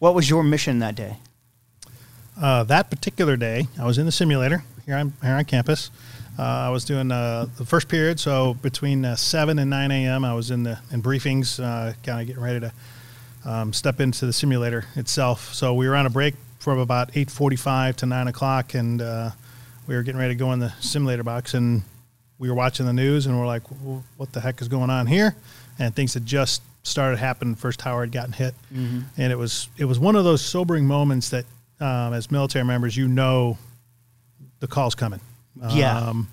[0.00, 1.16] what was your mission that day?
[2.40, 5.90] Uh, that particular day, I was in the simulator here on here on campus.
[6.36, 10.24] Uh, I was doing uh, the first period, so between uh, seven and nine a.m.
[10.24, 12.72] I was in the in briefings, uh, kind of getting ready to
[13.44, 15.54] um, step into the simulator itself.
[15.54, 19.30] So we were on a break from about eight forty-five to nine o'clock, and uh,
[19.86, 21.82] we were getting ready to go in the simulator box and
[22.42, 23.62] we were watching the news and we're like,
[24.16, 25.36] what the heck is going on here?
[25.78, 27.54] And things had just started happening.
[27.54, 29.02] First tower had gotten hit, mm-hmm.
[29.16, 31.44] and it was it was one of those sobering moments that,
[31.78, 33.58] um, as military members, you know,
[34.58, 35.20] the call's coming.
[35.70, 35.96] Yeah.
[35.96, 36.28] Um,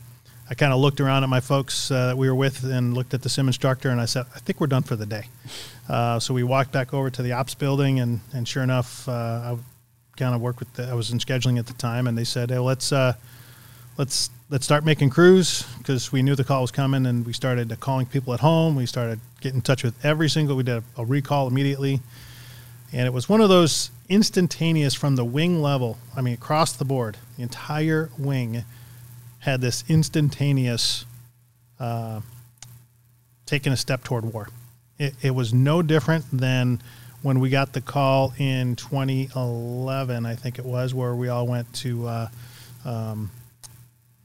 [0.50, 3.14] I kind of looked around at my folks uh, that we were with and looked
[3.14, 5.26] at the sim instructor, and I said, I think we're done for the day.
[5.90, 9.12] Uh, so we walked back over to the ops building, and, and sure enough, uh,
[9.12, 9.58] I
[10.18, 12.52] kind of worked with the, I was in scheduling at the time, and they said,
[12.52, 13.14] hey, let's uh,
[13.98, 17.78] let's let's start making crews because we knew the call was coming and we started
[17.80, 18.76] calling people at home.
[18.76, 22.00] We started getting in touch with every single we did a, a recall immediately.
[22.92, 26.84] And it was one of those instantaneous from the wing level i mean across the
[26.84, 28.66] board the entire wing
[29.38, 31.06] had this instantaneous
[31.80, 32.20] uh,
[33.46, 34.50] taking a step toward war.
[34.98, 36.82] It, it was no different than
[37.22, 41.72] when we got the call in 2011 i think it was where we all went
[41.76, 42.28] to uh,
[42.84, 43.30] um,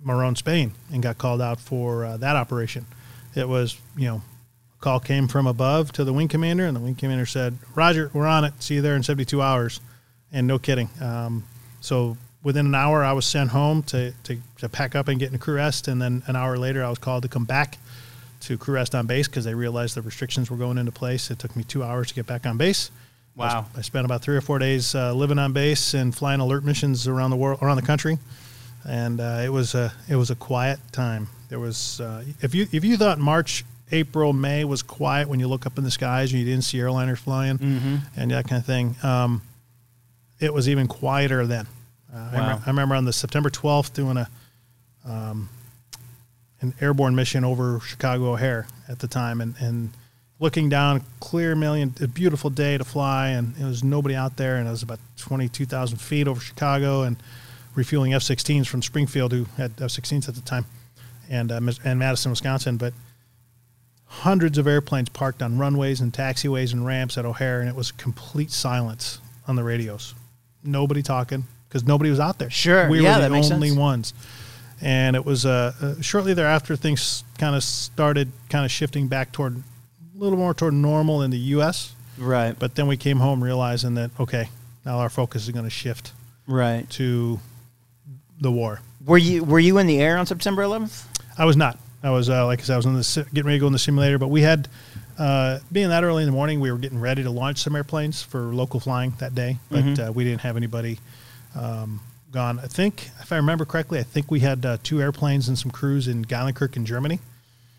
[0.04, 2.86] Morón, Spain, and got called out for uh, that operation.
[3.34, 6.80] It was, you know, a call came from above to the wing commander, and the
[6.80, 8.52] wing commander said, "Roger, we're on it.
[8.62, 9.80] See you there in 72 hours."
[10.32, 10.90] And no kidding.
[11.00, 11.44] Um,
[11.80, 15.32] so within an hour, I was sent home to, to, to pack up and get
[15.32, 17.78] in crew rest, and then an hour later, I was called to come back
[18.40, 21.30] to crew rest on base because they realized the restrictions were going into place.
[21.30, 22.90] It took me two hours to get back on base.
[23.36, 23.66] Wow!
[23.74, 26.62] I, I spent about three or four days uh, living on base and flying alert
[26.64, 28.18] missions around the world, around the country
[28.86, 31.28] and uh, it was a it was a quiet time.
[31.48, 35.48] There was uh, if you if you thought March, April, May was quiet when you
[35.48, 37.96] look up in the skies and you didn't see airliners flying mm-hmm.
[38.16, 39.42] and that kind of thing, um,
[40.40, 41.66] it was even quieter then.
[42.12, 42.28] Uh, wow.
[42.32, 44.28] I, remember, I, remember, on the September twelfth doing a
[45.04, 45.48] um,
[46.60, 49.90] an airborne mission over Chicago O'Hare at the time, and and
[50.40, 54.56] looking down, clear million, a beautiful day to fly, and it was nobody out there,
[54.56, 57.16] and it was about twenty two thousand feet over Chicago, and
[57.74, 60.66] refueling F-16s from Springfield, who had F-16s at the time,
[61.30, 62.76] and uh, and Madison, Wisconsin.
[62.76, 62.94] But
[64.06, 67.92] hundreds of airplanes parked on runways and taxiways and ramps at O'Hare, and it was
[67.92, 70.14] complete silence on the radios.
[70.62, 72.50] Nobody talking because nobody was out there.
[72.50, 73.78] Sure, we yeah, were the only sense.
[73.78, 74.14] ones.
[74.80, 79.32] And it was uh, uh, shortly thereafter things kind of started kind of shifting back
[79.32, 81.94] toward a little more toward normal in the U.S.
[82.18, 82.56] Right.
[82.58, 84.48] But then we came home realizing that okay,
[84.84, 86.12] Now our focus is going to shift
[86.46, 86.88] Right.
[86.90, 87.40] to
[88.40, 88.80] the war.
[89.04, 91.06] Were you were you in the air on September 11th?
[91.38, 91.78] I was not.
[92.02, 93.66] I was uh, like I said, I was in the si- getting ready to go
[93.66, 94.68] in the simulator, but we had
[95.18, 98.22] uh, being that early in the morning, we were getting ready to launch some airplanes
[98.22, 100.98] for local flying that day, but uh, we didn't have anybody
[101.54, 102.00] um,
[102.32, 102.58] gone.
[102.58, 105.70] I think, if I remember correctly, I think we had uh, two airplanes and some
[105.70, 107.20] crews in Geilenkirchen Germany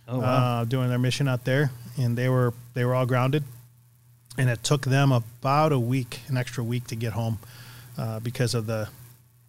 [0.08, 3.44] Oh uh, doing their mission out there, and they were they were all grounded,
[4.38, 7.40] and it took them about a week, an extra week, to get home
[7.98, 8.88] uh, because of the,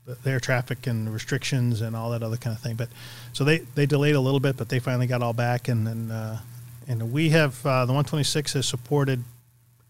[0.07, 2.77] the air traffic and restrictions and all that other kind of thing.
[2.77, 2.89] But
[3.33, 6.11] so they they delayed a little bit, but they finally got all back, and then
[6.11, 6.41] uh,
[6.89, 9.25] and we have uh, the 126 has supported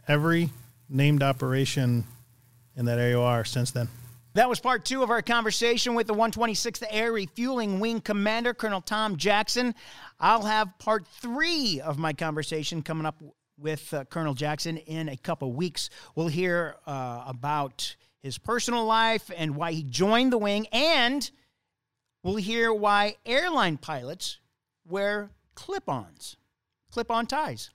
[0.09, 0.51] every
[0.89, 2.05] named operation
[2.77, 3.89] in that AOR since then.
[4.35, 8.83] That was part two of our conversation with the 126th Air Refueling Wing Commander, Colonel
[8.83, 9.75] Tom Jackson.
[10.21, 13.17] I'll have part three of my conversation coming up
[13.59, 15.89] with uh, Colonel Jackson in a couple weeks.
[16.15, 17.97] We'll hear uh, about
[18.27, 21.31] his personal life and why he joined the wing, and
[22.23, 24.39] we'll hear why airline pilots
[24.87, 26.37] wear clip ons,
[26.91, 27.71] clip on ties.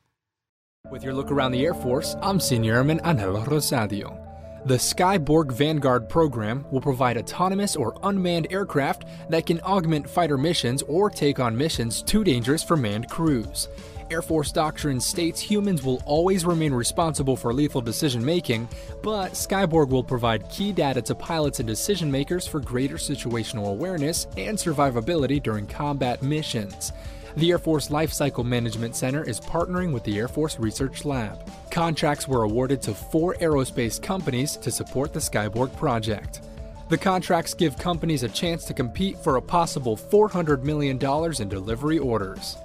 [0.92, 4.28] With your look around the Air Force, I'm Senior Airman Angelo Rosadio.
[4.66, 10.84] The Skyborg Vanguard program will provide autonomous or unmanned aircraft that can augment fighter missions
[10.84, 13.70] or take on missions too dangerous for manned crews.
[14.12, 18.68] Air Force doctrine states humans will always remain responsible for lethal decision making,
[19.02, 24.28] but Skyborg will provide key data to pilots and decision makers for greater situational awareness
[24.36, 26.92] and survivability during combat missions.
[27.38, 31.50] The Air Force Lifecycle Management Center is partnering with the Air Force Research Lab.
[31.70, 36.42] Contracts were awarded to four aerospace companies to support the Skyborg project.
[36.90, 41.00] The contracts give companies a chance to compete for a possible $400 million
[41.42, 42.58] in delivery orders.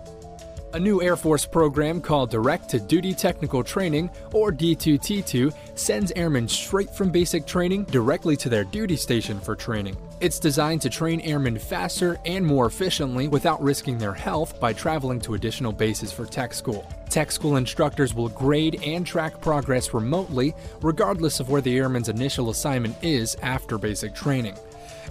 [0.76, 6.46] A new Air Force program called Direct to Duty Technical Training, or D2T2, sends airmen
[6.46, 9.96] straight from basic training directly to their duty station for training.
[10.20, 15.18] It's designed to train airmen faster and more efficiently without risking their health by traveling
[15.20, 16.86] to additional bases for tech school.
[17.08, 20.52] Tech school instructors will grade and track progress remotely,
[20.82, 24.54] regardless of where the airman's initial assignment is after basic training.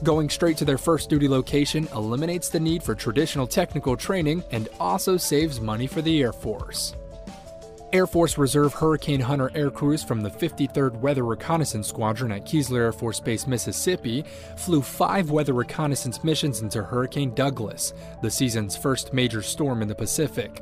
[0.03, 4.67] Going straight to their first duty location eliminates the need for traditional technical training and
[4.79, 6.95] also saves money for the Air Force.
[7.93, 12.79] Air Force Reserve Hurricane Hunter air crews from the 53rd Weather Reconnaissance Squadron at Keesler
[12.79, 14.25] Air Force Base, Mississippi,
[14.57, 19.95] flew five weather reconnaissance missions into Hurricane Douglas, the season's first major storm in the
[19.95, 20.61] Pacific.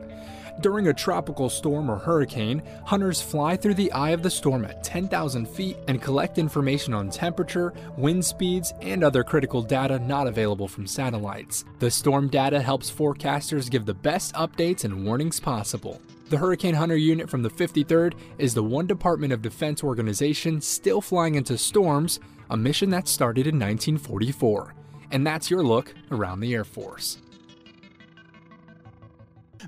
[0.62, 4.84] During a tropical storm or hurricane, hunters fly through the eye of the storm at
[4.84, 10.68] 10,000 feet and collect information on temperature, wind speeds, and other critical data not available
[10.68, 11.66] from satellites.
[11.80, 15.99] The storm data helps forecasters give the best updates and warnings possible.
[16.30, 21.01] The Hurricane Hunter unit from the 53rd is the one Department of Defense organization still
[21.01, 24.76] flying into storms, a mission that started in 1944.
[25.12, 27.18] And that's your look around the Air Force.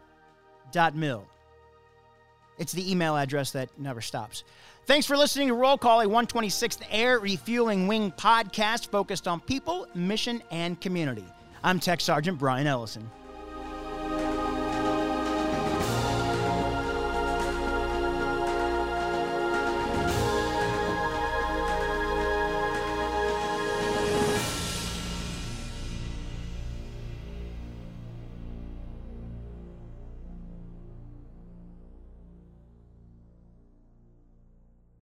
[2.59, 4.43] It's the email address that never stops.
[4.89, 9.87] Thanks for listening to Roll Call, a 126th Air Refueling Wing podcast focused on people,
[9.95, 11.27] mission, and community.
[11.63, 13.11] I'm Tech Sergeant Brian Ellison.